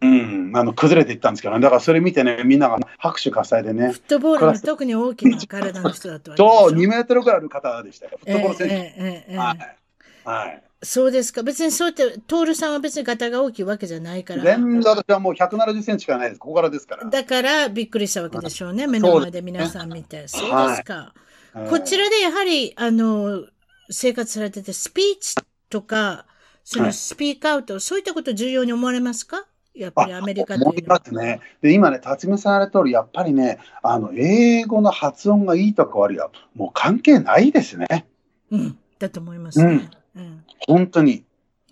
[0.00, 3.92] うん、あの崩れていったんですけど、ね、だからそれ見てね、みんなが拍手喝采でね。
[3.92, 8.74] フットボールの特に大きな体の人だったわけそう、2メートルぐらいある方でしたよ、フットボール選手。
[8.74, 9.76] えーえはい。
[10.24, 10.62] はい。
[10.82, 11.42] そうですか。
[11.42, 14.42] 別にそうやって、徹さんは別にガタが大きいわけじゃないから。
[14.42, 16.38] 全然私はもう170センチしかないです。
[16.38, 17.08] ここからですから。
[17.08, 18.86] だからびっくりしたわけでしょうね。
[18.86, 20.28] 目の前で皆さん見て。
[20.28, 21.14] そうですか。
[21.54, 23.46] はい、こちらでやはり、あの、
[23.90, 25.34] 生活されてて、スピーチ
[25.70, 26.26] とか、
[26.62, 29.46] そのスピークアウト、はい、そういったこと重要に思われますか？
[29.76, 31.40] やっぱりアメリカ思いますね。
[31.60, 38.06] で、今ね、辰巳さん言われる通り、やっぱりね、あの、英語の発音がいいとか悪いは、もう関係ないですね。
[38.50, 39.90] うん、だと思いますね。
[40.16, 40.44] うん。
[40.66, 41.24] 本当に。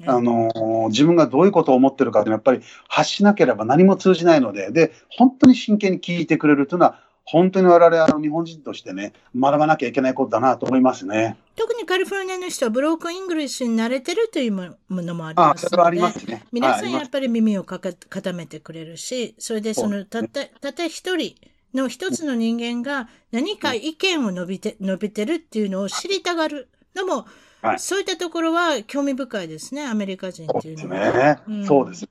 [0.07, 11.37] あのー、自分がどういうことを思ってるかやっぱり発しなければ何も通じないので、で、本当に真剣に聞いてくれるというのは、本当に我々あの日本人としてね、学ばなきゃいけないことだなと思いますね。
[11.57, 16.45] 特にカリフォルニアの人はブロークンイングリッシュに慣れてるというものもありますので、ますね。
[16.53, 21.35] 皆さんやっぱり耳をか傾けてくれるし、それでそのたった、たった一人
[21.72, 27.27] の一つの人間が何か意見を述べて、述べてるっていうのを知りたがるのも、
[27.62, 31.07] はい、そういったところは興味深いですね、アメリカ人っていうのは。
[31.07, 31.39] そうですね。
[31.49, 32.09] うん、そうです。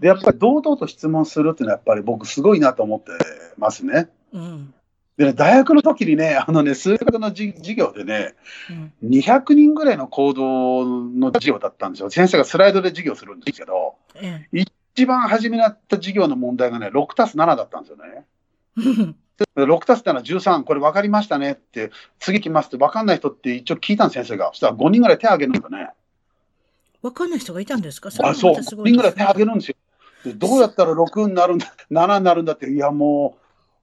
[0.00, 3.12] で、やっぱり堂々と質問するっていうのはやっぱり僕すごいなと思って
[3.56, 4.08] ますね。
[4.32, 4.74] うん。
[5.16, 8.34] でね、大学の時にね、あのね、数学の授業でね、
[9.02, 12.10] うん、200人ぐらいの行動の授業だったんですよ。
[12.10, 18.26] 先生がスライドで授業するんですけど、うん、一番初めになった授業の問題がね、6たす7だったんですよね。
[19.56, 24.50] 6たす7、13、これ分かりましたねって、次来ますって分かんない人って一応聞いたん先生が。
[24.52, 25.90] そしたら5人ぐらい手挙げるんだね。
[27.02, 28.10] 分かんない人がいたんですか？
[28.10, 29.76] そあそう、5人ぐらい手挙げるんですよ。
[30.34, 33.37] どうやったら6になるんだ、7になるんだって、いやもう、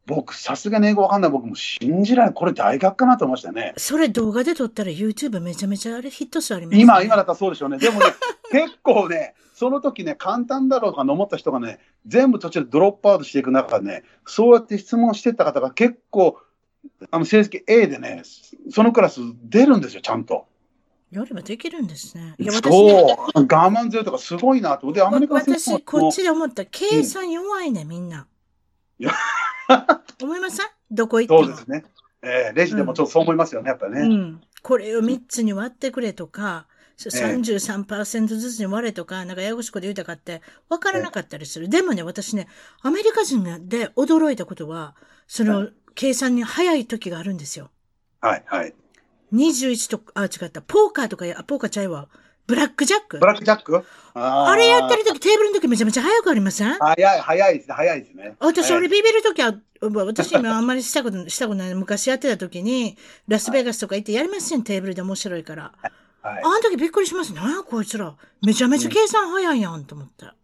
[0.05, 2.35] 僕、さすがに英語わかんない僕も信じられない。
[2.35, 3.73] これ大学かなと思いましたね。
[3.77, 6.81] それ動画で撮ったら YouTube めちゃめちゃあれヒット数ありますね。
[6.81, 7.79] 今、今だったらそうでしょうね。
[7.79, 8.05] でもね、
[8.51, 16.37] 結構ね、その時ね、簡単だろうかと思った人がね、全部途中でドロップアウトしていく中でね、そうやって質問してた方が結構、
[17.09, 18.21] あの成績 A でね、
[18.69, 20.45] そのクラス出るんですよ、ちゃんと。
[21.11, 22.35] やればできるんですね。
[22.37, 24.91] いや、私、ね、我慢強いとかすごいなと。
[24.91, 26.65] で、アメリカ私、こっちで思った。
[26.65, 28.27] 計算弱いね、うん、みんな。
[28.99, 29.11] いや
[30.21, 30.67] 思いません？
[30.91, 31.47] どこ行っても。
[31.47, 31.85] そうですね。
[32.21, 34.01] えー、レジでもちょっとそう思いますよね、うん、やっぱね。
[34.01, 34.41] うん。
[34.61, 36.67] これを3つに割ってくれとか、
[36.97, 41.69] 33%ずつに割れとか、なんかややこしいこと言うたかって、分からなかったりする。
[41.69, 42.47] でもね、私ね、
[42.81, 44.95] アメリカ人で驚いたことは、
[45.27, 47.69] その、計算に早い時があるんですよ。
[48.21, 48.73] はい、はい。
[49.33, 50.61] 21と、あ、違った。
[50.61, 52.09] ポーカーとか、あ、ポーカーちゃいわ。
[52.47, 53.19] ブラックジャック？
[53.19, 53.83] ブラックジャック？
[54.13, 56.77] ああれやってる時、テーブルの時めちゃめちゃ早くありません？
[56.79, 58.35] 早い、早いですね、早いですね。
[58.39, 61.75] 私、俺ビビる時は、私今あんまりしたこと、したことない。
[61.75, 65.73] 昔やってた時に、ラスベガスとか行ってやりません、テーブルで面白いから。
[66.21, 67.39] はい、あの時びっくりしますね。
[67.41, 68.15] あこいつら。
[68.41, 70.25] めちゃめちゃ計算早いやんと思って。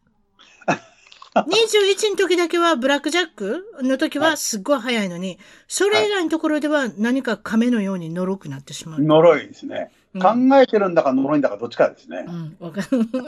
[1.33, 9.01] 21の時だけはブラックジャックの時はすっごい早いのに、それ以外のところでは何か亀のように呪くなってしまう。
[9.01, 9.91] 呪いですね。
[10.19, 12.25] 考えてるんだか呪いんだかどっちかですね。
[12.27, 12.87] うん、わかる。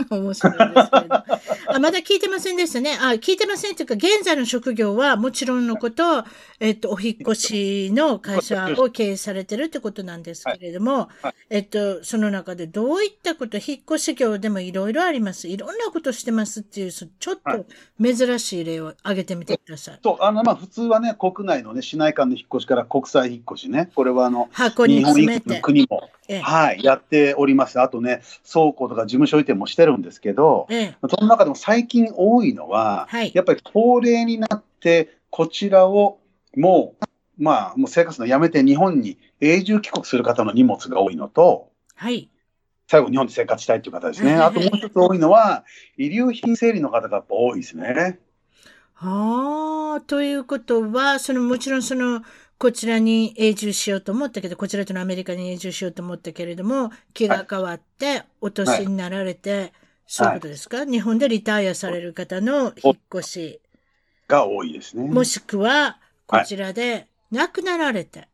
[0.10, 1.16] 面白いですけど。
[1.16, 2.98] あ、まだ聞いてませんでしたね。
[3.00, 6.04] あ、聞いてませんというか、現在の職業はもちろんのこと、
[6.60, 15.48] えっと、お引越しの会社を経営されてるってことなんですけれども、はいはい、えっと、その中でどういったこと、引っ越し業でもいろいろあります。
[15.48, 17.66] いろんなことしてますっていう、ちょっと
[18.02, 20.00] 珍しい例を挙げてみてください。
[20.04, 25.62] そう、あの、まあ、普通はね、国内のね、市内間の引っ越しから国際引っ越しね、これはあの、箱に詰めて。
[25.62, 26.10] 国も、
[26.42, 27.80] はい、やっております。
[27.80, 28.22] あとね、
[28.52, 36.20] 倉庫とか事務所移転もしてるんですけど、ええ、その中でも最近多いのは、はい、やっぱり高齢になって、こちらを
[36.56, 37.06] もう、
[37.38, 42.30] まあ、もう生活のやめて日本に永住帰国する方の荷物が多いのと、はい。
[42.88, 44.36] 最後日本で生活したいという方ですね。
[44.36, 45.66] あともう一つ多いのは、
[45.98, 48.20] 遺留品整理の方がやっぱ多いですね。
[48.94, 52.22] はあ、ということは、そのもちろんその、
[52.64, 59.74] こちらに永住しようと思ったけど、こちらとのアメリカに永住しようと思ったけれども、気が変わって、お年になられて、はい、
[60.08, 63.62] そういうことですか、はい、日本でリタイアされる方の引っ越し。
[64.30, 65.10] が多いですね。
[65.10, 68.20] もしくは、こちらで亡くなられて。
[68.20, 68.30] はい、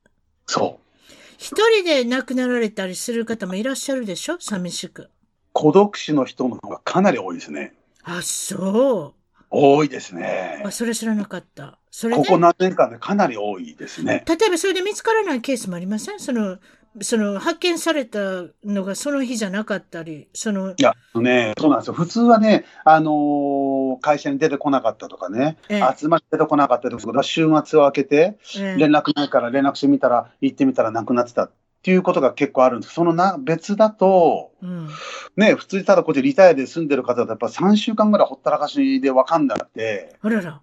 [0.45, 1.11] そう。
[1.39, 4.37] 一人で亡くなられたりする方もいらっしゃるでしょ？
[4.39, 5.09] 寂しく。
[5.53, 7.73] 孤独死の人の方がかなり多いですね。
[8.03, 9.45] あ、そう。
[9.49, 10.61] 多いですね。
[10.63, 11.78] あ、それ知らなかった。
[11.91, 14.23] それここ何年間でかなり多いですね。
[14.27, 16.19] 例えばそれで見つからないケースもありません？
[16.19, 16.57] その、
[17.01, 18.19] その発見された
[18.63, 20.71] のがその日じゃなかったり、その。
[20.71, 21.93] いや、ね、そうなんですよ。
[21.93, 32.93] 普通はね、あのー、会社に出てこなかったとかね、ええ、集まって出てこなかったとか、週末を明けて、連絡ないから連絡してみたら、行ってみたらなくなってたっていうことが結構あるんです。
[32.93, 34.89] そのな別だと、うん、
[35.37, 40.61] ね、普通にただこっちリタイアで住んでる方だと、やっぱ3週間ぐらいほったらかしで分かんなくて、あらら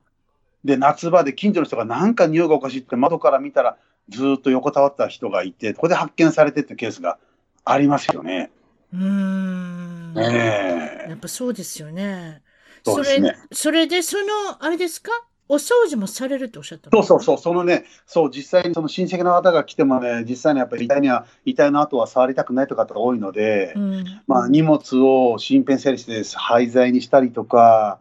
[0.67, 7.19] で、夏場で近所の人がなんか匂いがおかしいって窓から見たら、ずっと横たわった人がいて、ここで発見されてってケースが
[7.65, 8.51] ありますよね。
[8.93, 10.15] うん。
[10.15, 12.43] ねやっぱそうですよね。
[12.85, 14.25] それ、ね、それで、その、
[14.61, 15.11] あれですか？
[15.49, 28.01] お掃除もされるっておっしゃったそうそうそう、そのね、そう、実際にその親戚の方が来てもね、実際にやっぱり遺体には、遺体の後は触りたくないとかって多いので、うん、まあ荷物を身辺整理して廃材にしたりとか、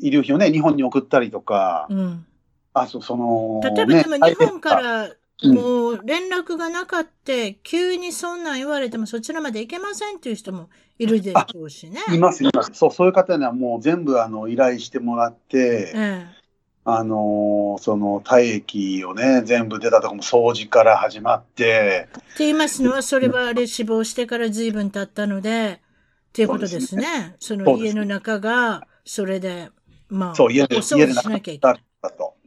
[0.00, 2.26] 遺留品をね、日本に送ったりとか、うん、
[2.74, 5.08] あ、そその、例えばでも日本から
[5.44, 12.00] もう連絡がなかって、急にそんなん言われてもそちらまで行けませんっていう人もいるでしょうしね。
[12.12, 12.70] います、います。
[12.74, 16.40] そう、そういう方にはもう全部あの依頼してもらって、ええ
[16.84, 22.08] あのその体液をね、全部出たとこも掃除から始まって。
[22.08, 25.80] って言いますのは、それはあれ死亡してから随分経ったので、
[26.30, 27.36] っていうことですね。
[27.38, 29.70] その家の中が、それで、
[30.10, 31.84] まあ、そう家でお掃除しなきゃいけない。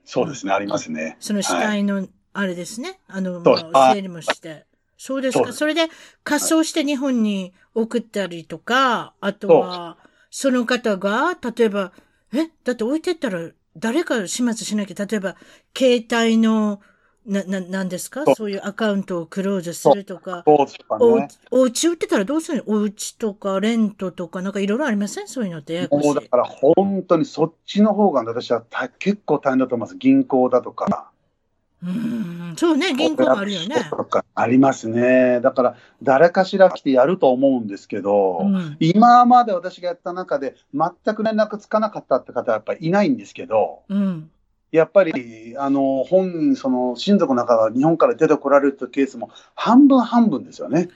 [0.06, 1.18] そうですね、ありますね。
[1.20, 3.00] その死体の、あれですね。
[3.08, 4.66] あの、まあ、整理もして。
[4.98, 5.54] そうですか。
[5.54, 5.88] それで、
[6.24, 9.98] 仮装して日本に送ったりとか、あとは、
[10.30, 11.94] その方が、例えば、
[12.34, 15.36] え、だって置いてったら誰か始末しなきゃ、例えば、
[15.78, 16.82] 携帯の、
[17.26, 18.24] な、な、なんですか？
[18.36, 20.44] そういうアカウントをクローズするとか。
[20.46, 21.28] そうですかね。
[21.52, 22.74] お、お家売ってたらどうするの？
[22.76, 25.28] お家とか、レントとか、なんかいろいろありません？
[25.28, 25.88] そういうのって。
[25.92, 28.64] もうだから本当にそっちの方が私は
[29.00, 29.98] 結構大変だと思います。
[29.98, 31.10] 銀行だとか。
[31.86, 33.76] うん、そうね、銀行もあるよね。
[34.36, 35.42] ありますね。
[35.42, 44.32] だから、誰かしら来てやると思うんですけど、うん、今まで私がやった中で、全く連絡つかなかったって方はやっぱりいないんですけど、うん、
[44.74, 50.90] やっぱり、あの、本、その、親族の中が日本から出てこられるというケースも半分半分ですよね。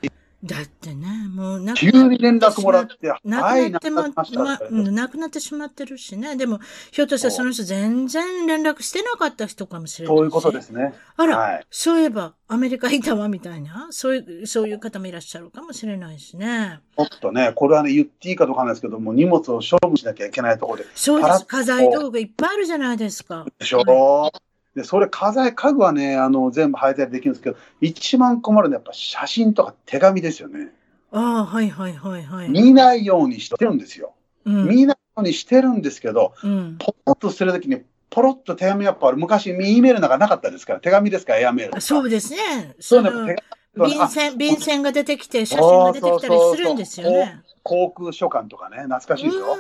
[0.44, 6.36] だってね、もう急に連絡もらって、なくなってま、ま、なくなってしまってるしね。
[6.36, 6.60] でも、
[6.92, 10.94] ひょっとしたらその人全然連絡してなかった人かもしれないそういうことですね。
[11.16, 16.82] あら、はい、そういえば、アメリカいたわみたいな、そういう、そういう方もいらっしゃるかもしれないしね。
[16.96, 20.86] ちょっとね、これはね、言っていいかどうかなんですけども、荷物を処分しなきゃいけないところで。
[20.94, 21.48] そうです。
[21.48, 23.48] 家財道具いっぱいあるじゃないですか。
[23.58, 24.47] でしょ、はい、
[24.78, 30.70] で、それ、家財、家具はね、あの、全部配達できるんですけど、一番困るのはやっぱ写真とか手紙ですよね。
[31.12, 32.50] ああ、はいはいはいはい。
[32.50, 34.14] 見ないようにしてるんですよ。
[34.46, 41.82] うん、見ないようにしてるんですけど、うん、ポロッとするときに、ポロッと手紙やっぱ昔、E メールなんかなかったですから、手紙ですか、エアメール。
[41.82, 42.76] そうですね。
[42.80, 43.36] そうね。
[43.76, 47.42] 便箋、便箋が出てきて、写真が出てきたりするんですよね。
[47.64, 49.58] 航空書簡とかね、懐かしいでしょ？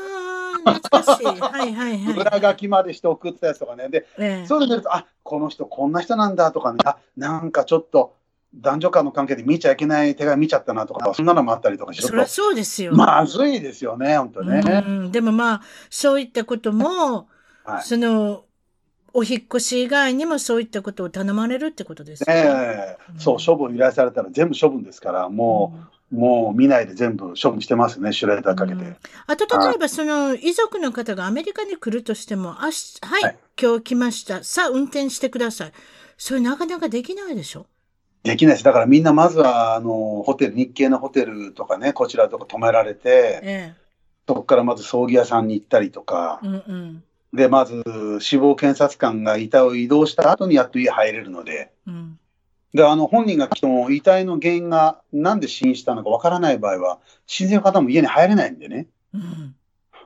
[0.58, 1.26] 懐かしい。
[1.26, 2.14] はいはいはい。
[2.14, 3.89] 裏書きまでして送ったやつとかね。
[3.89, 8.16] で、ええ、そういうの見ると、あ、この人こんな人なんだとかね、あ、なんかちょっと、
[8.55, 12.93] 男女間の関係で見ちゃいけない手紙見ちゃったなとか、そんなのもあったりとかしそりゃそうですよ。
[12.93, 14.62] まずいですよね、本当ね。
[14.86, 17.28] うん、でもまあ、そういったことも、
[17.66, 18.45] はい、その、
[19.14, 22.97] お引越し以外にもそういったことを頼まれるってことですね。
[23.18, 28.82] そう、処分依頼されたら全部処分ですから、もう、うん、もう見ないで全部処分してますね、シュレーダーかけて。
[28.82, 28.97] うん、
[29.28, 34.43] あと、例えば、その遺族の方がアメリカに来るとしても、あし、はい、はい、今日来ました。
[34.43, 35.72] さあ、運転してください。
[36.18, 37.66] それなかなかできないでしょ？
[38.24, 38.64] できないです。
[38.64, 43.76] だからみんなまずは、あの、ホテル、日系のホテルとかね、こちらとか泊められて、ええ、
[44.28, 47.03] そこからまず葬儀屋さんに行ったりとか、うんうん、
[47.34, 47.84] で、まず
[48.20, 52.20] 死亡検察官が遺体を移動した後にやっと家入れるので、うん、
[52.74, 58.88] で、あの、本人が来ても遺体の原因がなんで死因したのかわからない場合は、親戚の方も家に入れないんでね。
[59.13, 59.55] うん、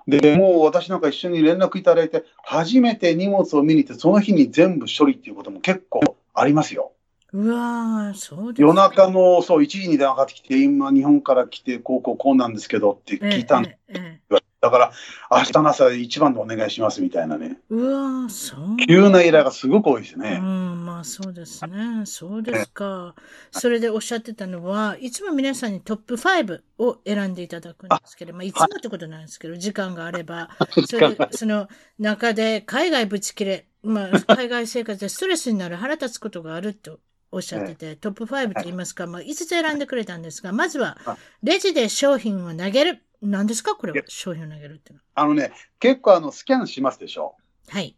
[0.08, 6.92] で、もう私なんか一緒に連絡いただいて、初めて荷物を見に行って、その日に全部処理っていうことも結構ありますよ。
[7.34, 14.92] うわそうです、ね、夜中の、そう、1時に電話かかってきて、今、日本から来て、こう、こう、こうなんですけどって聞いたんで、えええ、だから、
[15.32, 17.58] 明日の朝一番でお願いしますみたいなね。
[17.70, 18.78] うわそう。
[18.88, 20.38] 急な依頼がすごく多いですね。
[20.40, 22.06] うん、まあそうですね。
[22.06, 23.16] そうですか。
[23.50, 30.50] それでおっしゃってたのは、いつも皆さんにトップ5を選んでいただくんですけど、まあいつもってことなんですけど、時間があれば、
[30.88, 37.00] それで、その中で海外ぶち切れ、まあ海外生活でストレスになる腹立つことがあると
[37.32, 40.98] おっしゃってて、トップ5と言いますか、まあ、5つ選んでくれたんですが、まずは、
[41.44, 43.04] レジで商品を投げる。
[43.22, 47.36] 何ですかこれは、商品を投げるってあのね、結構あの、スキャンしますでしょ？
[47.70, 47.96] はい。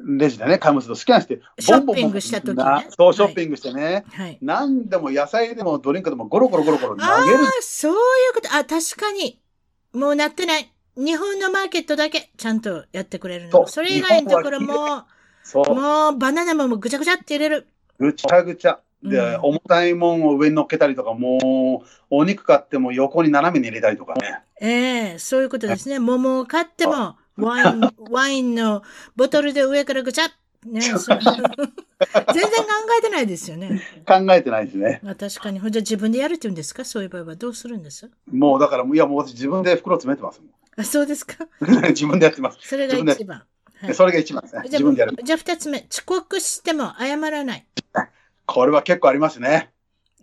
[0.00, 2.88] レジでね、買い物するとスキャンして、ショッピングした時ね。
[2.96, 4.04] そう、ショッピングしてね。
[4.12, 4.38] はい。
[4.40, 7.08] 何でも野菜でもドリンクでもゴロゴロゴロゴロ投げる。
[7.08, 7.98] ああ、そういう
[8.34, 8.48] こと。
[8.54, 9.40] あ、確かに。
[9.92, 10.72] もうなってない。
[10.96, 13.66] 日本のマーケットだけちゃんとやってくれるの。
[13.68, 15.04] それ以外のところも、
[15.54, 17.68] もうバナナもぐちゃぐちゃって入れる。
[17.98, 18.80] ぐちゃぐちゃ。
[19.02, 24.40] で、うん、重たいもんを上に乗っけたりとか、もう、お肉買っても横に斜めに入れたりとかね。
[24.60, 25.98] ええー、そういうことですね。
[25.98, 27.80] 桃を買っても、ワイン、
[28.10, 28.82] ワインの
[29.14, 30.28] ボトルで上からぐちゃっ
[30.66, 31.06] ね、 全然考
[32.98, 33.80] えてないですよね。
[34.06, 35.00] 考えてないですね。
[35.02, 35.60] まあ、確かに。
[35.60, 36.84] じゃあ自分でやるって言うんですか？
[36.84, 38.10] そういう場合はどうするんです？
[38.30, 40.42] もうだから、いやもう私自分で袋詰めてます。
[40.76, 42.58] あ、そうですか自分でやってます。
[42.62, 43.44] それが一番。
[43.86, 44.62] はい、それが一番ですね。
[44.64, 45.16] 自分でやる。
[45.22, 45.86] じゃあ二つ目。
[45.90, 47.66] 遅刻しても謝らない。
[48.46, 49.70] これは結構ありますね。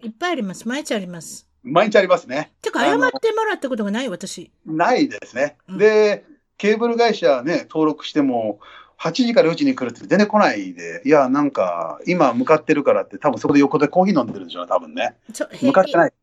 [0.02, 0.68] いっぱいあります。
[0.68, 1.48] 毎日あります。
[1.64, 2.52] 毎日ありますね。
[2.62, 4.52] てか、謝ってもらったことがない、私。
[4.66, 5.58] ないですね。
[5.68, 6.26] うん、で、
[6.58, 8.60] ケーブル会社ね、登録しても、
[9.00, 15.16] 8時から4時に来るって全然来ないで、いや、なんか、今向かってるからって、多分そこで横でコーヒー飲んでるんでしょうね、多分ね。
[15.62, 16.14] 向かってない。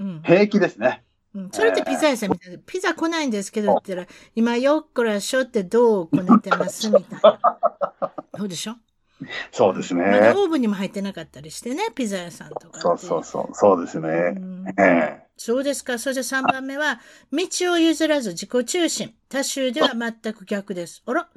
[0.00, 1.02] うん、平気ですね。
[1.34, 7.38] うん、それってピザ屋さんみたいな、ピザ来ないんですけどって言ったら、今よっこらしょってどうこねてますみたいな。
[8.36, 8.76] そうでしょ？
[9.50, 10.04] そうですね。
[10.04, 12.80] まだオーブンにも入ってなかったりしてね、ピザ屋さんとか。
[12.80, 14.08] そうそうそう、そうですね。
[14.78, 15.98] ええ、そうですか。
[15.98, 17.00] それで3番目は、
[17.32, 19.14] 道を譲らず自己中心。
[19.28, 21.02] 他州では全く逆です。
[21.04, 21.28] あら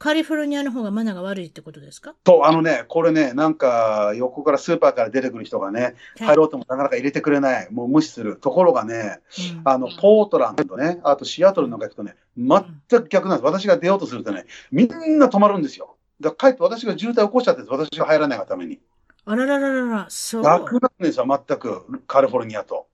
[0.00, 2.14] カリフォルニアの方がマナーが悪いってことですか？
[2.26, 8.36] そう、あのね、これね、なんか横からスーパーから出てくる人がね、入ろうともなかなか入れてくれない、もう無視する。
[8.36, 9.20] ところがね、
[9.54, 13.44] うん、あの、ポートランドね、あとシアトルなんか行くとね、全く逆なんです。
[13.44, 15.96] 私が出ようとするとね、みんな止まるんですよ。
[16.18, 18.80] だかえって私が渋滞起こしちゃって私が入らないがために。
[19.26, 20.42] あららららら、そう。
[20.42, 22.86] 楽なんですよ、全く、カリフォルニアと。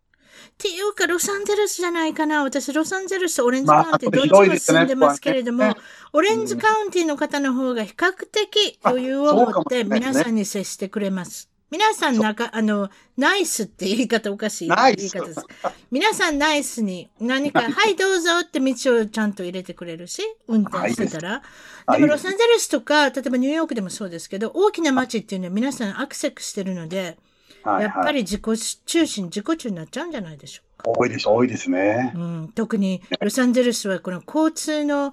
[0.56, 2.42] っていうか、ロサンゼルスじゃないかな。
[2.42, 5.76] 私、ロサンゼルスとオレンジカウンティ、どっちも住んでますけれども、
[6.14, 11.50] オレンジカウンティの方の方が比較的余裕を持って皆さんに接してくれます。
[11.70, 12.88] 皆さん、なんか、あの、
[13.18, 15.44] ナイスって言い方おかしい言い方です。
[15.90, 21.42] 皆さんナイスに何か、 はいどうぞって道をちゃんと入れてくれるし、運転してたら。
[21.92, 27.18] でもロサンゼルスとか、例えばニューヨークでもそうですけど、大きな街っていうのは皆さんアクセスしてるので、
[27.66, 28.42] はい、やっぱり自己
[28.86, 30.90] 中心、自己中になっちゃうんじゃないでしょうか。
[30.90, 32.12] 多いでしょ、多いですね。
[32.14, 35.12] うん、特にロサンゼルスはこの交通の、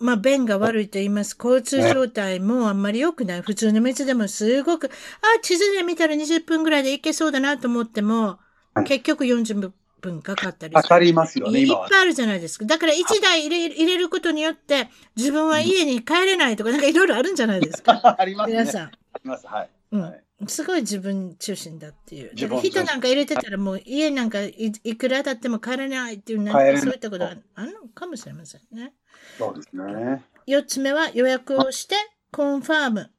[0.00, 1.36] まあ、便が悪いと言います。
[1.38, 3.42] 交通状態もあんまり良くない。
[3.42, 8.38] 普通の道でもすごく、あ、地図で見たら20分ぐらいで行けそうだなと思っても、
[8.84, 9.70] 結局40
[10.00, 12.64] 分かかったりかかりますよね、いっぱいあるじゃないですか。
[12.64, 18.16] だから1台入れ入れることによって、自分は家に帰れないとか、なんかいろいろあるんじゃないですか。
[18.18, 18.58] ありますね。
[18.58, 18.86] 皆さん。
[18.86, 18.90] あ
[19.22, 19.68] ります、はい。
[19.92, 20.14] うん。
[20.46, 22.32] すごい自分中心だっていう。
[22.34, 28.92] 人なんか入れてたらもう家なんかいいくらだっても帰れないっていう、なんかそういったことはあるのかもしれませんね。
[29.36, 30.24] そうですね。
[30.46, 31.96] 四つ目は予約をして、
[32.30, 33.10] コンファーム。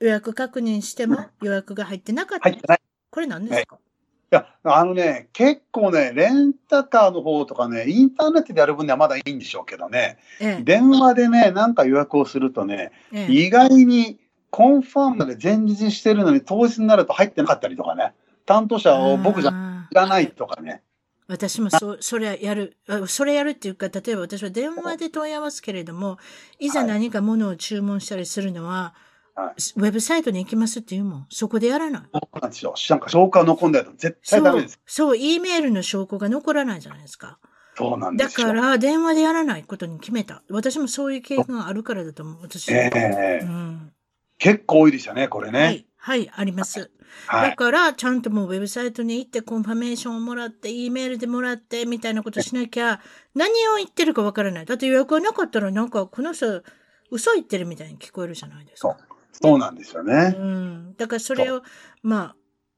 [0.00, 2.80] 予約確認しても予約が入ってなかった。
[3.10, 3.84] これ何ですか、はい
[4.32, 14.18] いや、あのね、結構ね、レンタカーの方とかね、インターネットでやる分にはまだいいんでしょうけどね、ええ、電話でね、なんか予約をするとね、え、意外に
[14.54, 18.14] コンファームで前日してるのに当日になると入ってなかったりとかね、
[18.46, 19.50] 担当者を僕じゃ
[19.90, 20.80] 知らないとかね。
[21.26, 22.76] 私もそそれやる、
[23.08, 26.18] それやるっていうか、例えば私は電話で問い合わすけれども、
[26.60, 28.94] いざ何か物を注文したりするのは、
[29.34, 31.26] はい、ウェブサイトに行きますって言うもん。
[31.30, 32.02] そこでやらない。
[32.12, 32.74] そうなんですよ。
[32.90, 34.80] なんか証拠が残んないと絶対ダメです。
[34.86, 37.40] そう、E メールの証拠が残らないじゃないですか。
[37.76, 40.44] そうなんですだから、電話でやらないことに決めた。
[40.48, 42.42] 私もそういう経験があるからだと思う。
[42.42, 42.72] 私。
[42.72, 43.92] ええー、うん、
[44.38, 45.60] 結構多いですよね、これね。
[45.60, 46.90] はい、はい、あります。
[47.26, 53.00] はい、だから、ちゃんともうウェブサイトに行ってコンファメーションをもらって、E メールでもらって、みたいなことしなきゃ、
[53.34, 54.66] 何を言ってるかわからない。
[54.66, 56.62] だって予約がなかったら、なんか、この人、
[57.10, 58.96] 嘘言ってるみたいに聞こえるじゃないですか。
[59.32, 60.34] そうなんですよね。
[60.36, 60.94] うん。
[60.96, 61.62] だからそれを、
[62.02, 62.36] まあ、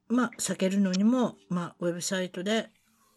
[0.09, 2.69] まあ、避けるのにも、まあ、ウェブサイトで、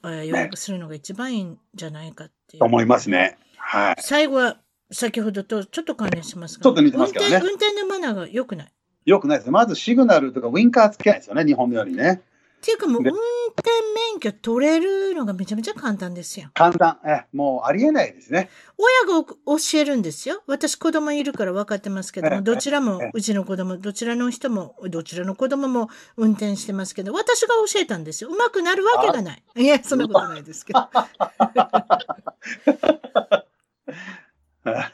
[0.04, 2.64] えー、予約するのが一番いいんじゃないかっていう。
[2.64, 3.38] 思いますね。
[3.56, 3.96] はい。
[4.00, 4.58] 最後は、
[4.90, 7.40] 先ほどとちょっと関連しますが、ちょっと似てますけどね。
[7.42, 8.72] 運転のマナーが良くない？
[9.06, 9.50] 良くないです。
[9.50, 12.22] まずシグナルとかウィンカーつけないですよね、日本のよりね。
[12.60, 13.16] っていうかもう運転
[14.12, 16.50] 免許取れるのがめちゃめちゃ簡単ですよ。
[16.52, 16.98] 簡単。
[17.06, 18.50] え、もうありえないですね。
[18.76, 19.34] 親が教
[19.78, 20.42] えるんですよ。
[20.46, 25.88] 私子供いるから分かってますけども、どちらも、うちの子供、どちらの人も、どちらの子供も
[26.18, 28.30] 運転してますけど、私が教えたんですよ。
[28.30, 29.42] うまくなるわけがない。
[29.56, 30.80] いや、そんなことないですけど。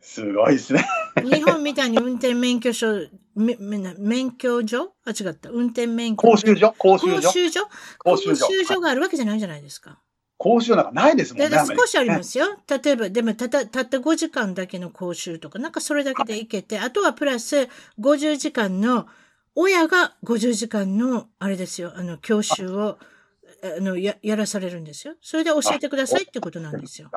[0.00, 0.86] すごいですね。
[1.22, 5.50] 日本みたいに運転免許証、免許所あ、違った。
[5.50, 6.74] 運転免許講習所？
[6.78, 7.68] 講習所？
[7.98, 8.46] 講習所？
[8.46, 10.00] 講習所があるわけじゃないじゃないですか。
[10.38, 11.58] 講習なんかないですもんね。
[11.66, 12.46] 少しありますよ。
[12.68, 17.68] 例えば、でもたた、たった5時間だけの講習とか、なんかそれだけでいけて、あとはプラス
[18.00, 19.06] 50時間の、
[19.56, 22.98] 親が50時間の、あれですよ、あの、教習を、
[23.64, 25.14] あの、や、やらされるんですよ。
[25.20, 27.10] それで教えてくださいってことなんですよ。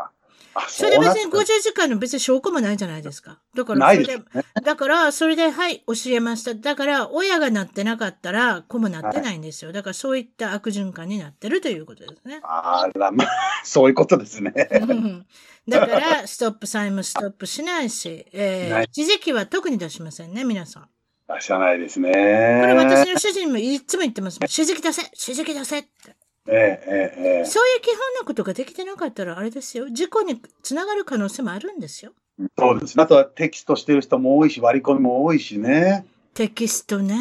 [0.67, 3.39] それで別に50時間の別に証拠もないじゃないですか。
[3.55, 4.23] だから、それで、
[4.63, 6.53] だから、それで、はい、教えました。
[6.53, 9.71] だから、親がなってなかったら、子もなってないんですよ。
[9.71, 12.39] だから、そういった悪循環になってるということですね。
[12.43, 13.27] あら、まあ、
[13.63, 14.51] そういうことですね。
[15.67, 20.89] だから、ストップサインもストップしないし、えー、時期は特に出しませんね、皆さん。
[21.33, 22.11] 出さないですね。
[22.11, 24.39] これ私の主人もいつも言ってます。
[24.39, 26.15] 手時出せ手時出せって。
[26.51, 32.11] ええええ、そういう基本なことができてなかったら、あれですよ、事故につながる可能性もあるんですよ。
[32.57, 32.99] そうです。
[33.01, 36.05] あとはテキストしてる人も多いし、割り込みも多いしね。
[36.33, 37.15] テキストね。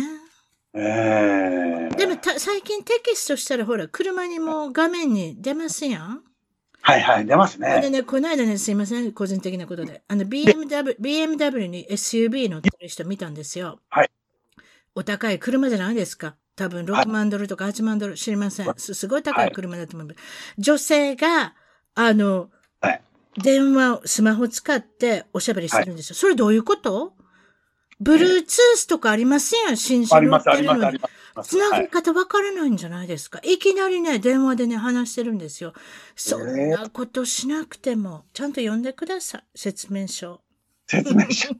[0.75, 6.23] ええでも最近テキストしたら、ほら、車にも画面に出ますやん。
[6.83, 7.81] はいはい、出ますね。
[7.81, 10.03] でね、この間ね、すいません、個人的なことで。
[10.09, 13.81] あの、BMW、BMW に SUV 乗ってる人見たんですよ。
[13.91, 14.11] はい。
[14.95, 16.37] お高い車じゃないですか。
[16.61, 18.75] 多分6万ドルとか8万ドル知りません。
[18.77, 20.09] すごい高い車だと思う。
[20.09, 20.17] はい、
[20.59, 21.55] 女性が、
[21.95, 22.51] あの、
[22.83, 23.03] はい、
[23.43, 26.15] 電話、スマホ使っておしゃべりするんですよ。
[26.15, 27.15] はい、それどういうこと？
[27.99, 31.01] ブルーツースとかありますやん、新車乗ってるのに。
[31.43, 33.41] つなぎ方わからないんじゃないですか？
[33.43, 35.73] いきなりね、電話でね、話してるんですよ。
[36.15, 39.45] そんなことしなくても、ちゃんと読んでください。
[39.55, 40.43] 説明書。
[40.87, 41.57] 説明書 っ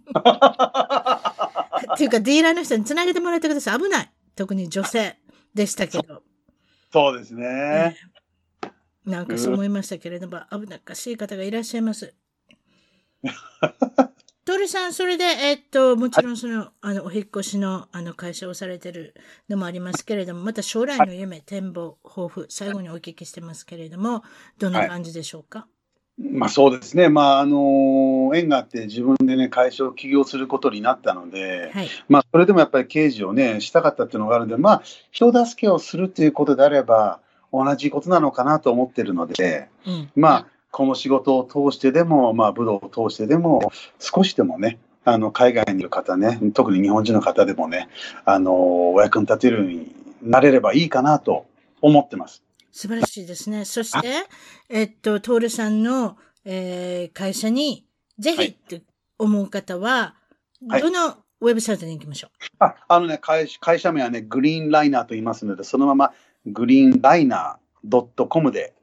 [1.97, 3.79] ていうか、ディーラーの人につなげてもらってください。
[3.79, 4.13] 危ない。
[4.41, 5.19] 特に女性
[5.53, 6.23] でしたけど。
[6.91, 7.95] そうですね。
[9.05, 12.15] なんかそう思いましたけれども、危なっかしい方がいらっしゃいます。
[14.47, 19.15] トさん、それで、えっと、もちろんその、あの、お引越しの、あの、会社をされてる
[19.51, 24.25] のもありますけれども、また将来の夢、展望、抱負、最後にお聞きしてますけれども、
[24.59, 25.80] どんな感じでしょうか、はい
[26.21, 37.21] まあそうですね、まああの縁があって自分でね会社を起業することになったので、はい、まあそれでもやっぱり刑事をねしたかったっていうのがあるので、まあ人助けをするということであれば
[37.53, 47.89] 同じことなのかなと思ってるので、うん、まあこの仕事を通してでも、まあ武道を通してでも少しでもねあの海外にいる方ね特に日本人の方でもね
[48.27, 51.47] あのお役に立てるようになれればいいかなと
[51.81, 52.43] 思ってます。
[52.73, 53.65] 素晴らしいですね。
[53.65, 54.09] そして、
[54.69, 57.87] えっと、トールさんの、えー、会社に
[58.19, 58.83] ぜひって
[59.19, 60.15] 思う方は、
[60.69, 66.13] はい、どのウェブサイトに行きましょう、ああのね会、会社名はね、グリーンライナーと言いますので、そのまま
[66.47, 68.75] グリーンライナー .com で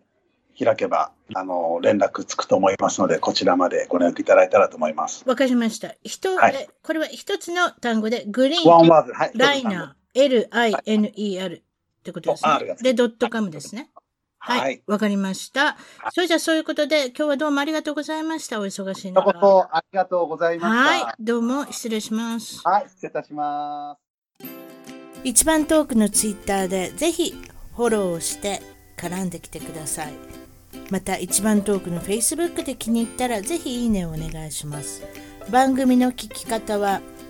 [0.59, 5.23] 開けば、あの、連絡つくと思いますので、こちらまでご連絡いただいたらと思います。
[5.27, 5.93] わかりました。
[6.03, 8.89] 人、はい、これは一つの単語で、グリーン、
[9.35, 11.63] ライナー、L-I-N-E-R
[12.09, 12.75] ってことですね。
[12.81, 13.89] で、ドットカムですね。
[14.39, 14.81] はい。
[14.87, 15.77] わ、はい、かりました。
[16.13, 18.59] それじゃあそういうことで、今日はどうもありがとうございました。
[18.59, 19.29] お忙しい中。
[19.29, 21.05] ありがとうございました。
[21.05, 21.15] はい。
[21.19, 22.61] どうも失礼します。
[22.63, 22.85] はい。
[22.87, 24.47] 失礼いたします。
[25.23, 27.35] 一番トークのツイッターでぜひ
[27.75, 28.61] フォローして
[28.95, 30.13] 絡んできてください。
[30.89, 35.03] また一番トークの Facebook で気に入ったらぜひいいねをお願いします。
[35.49, 37.01] 番組の聞き方は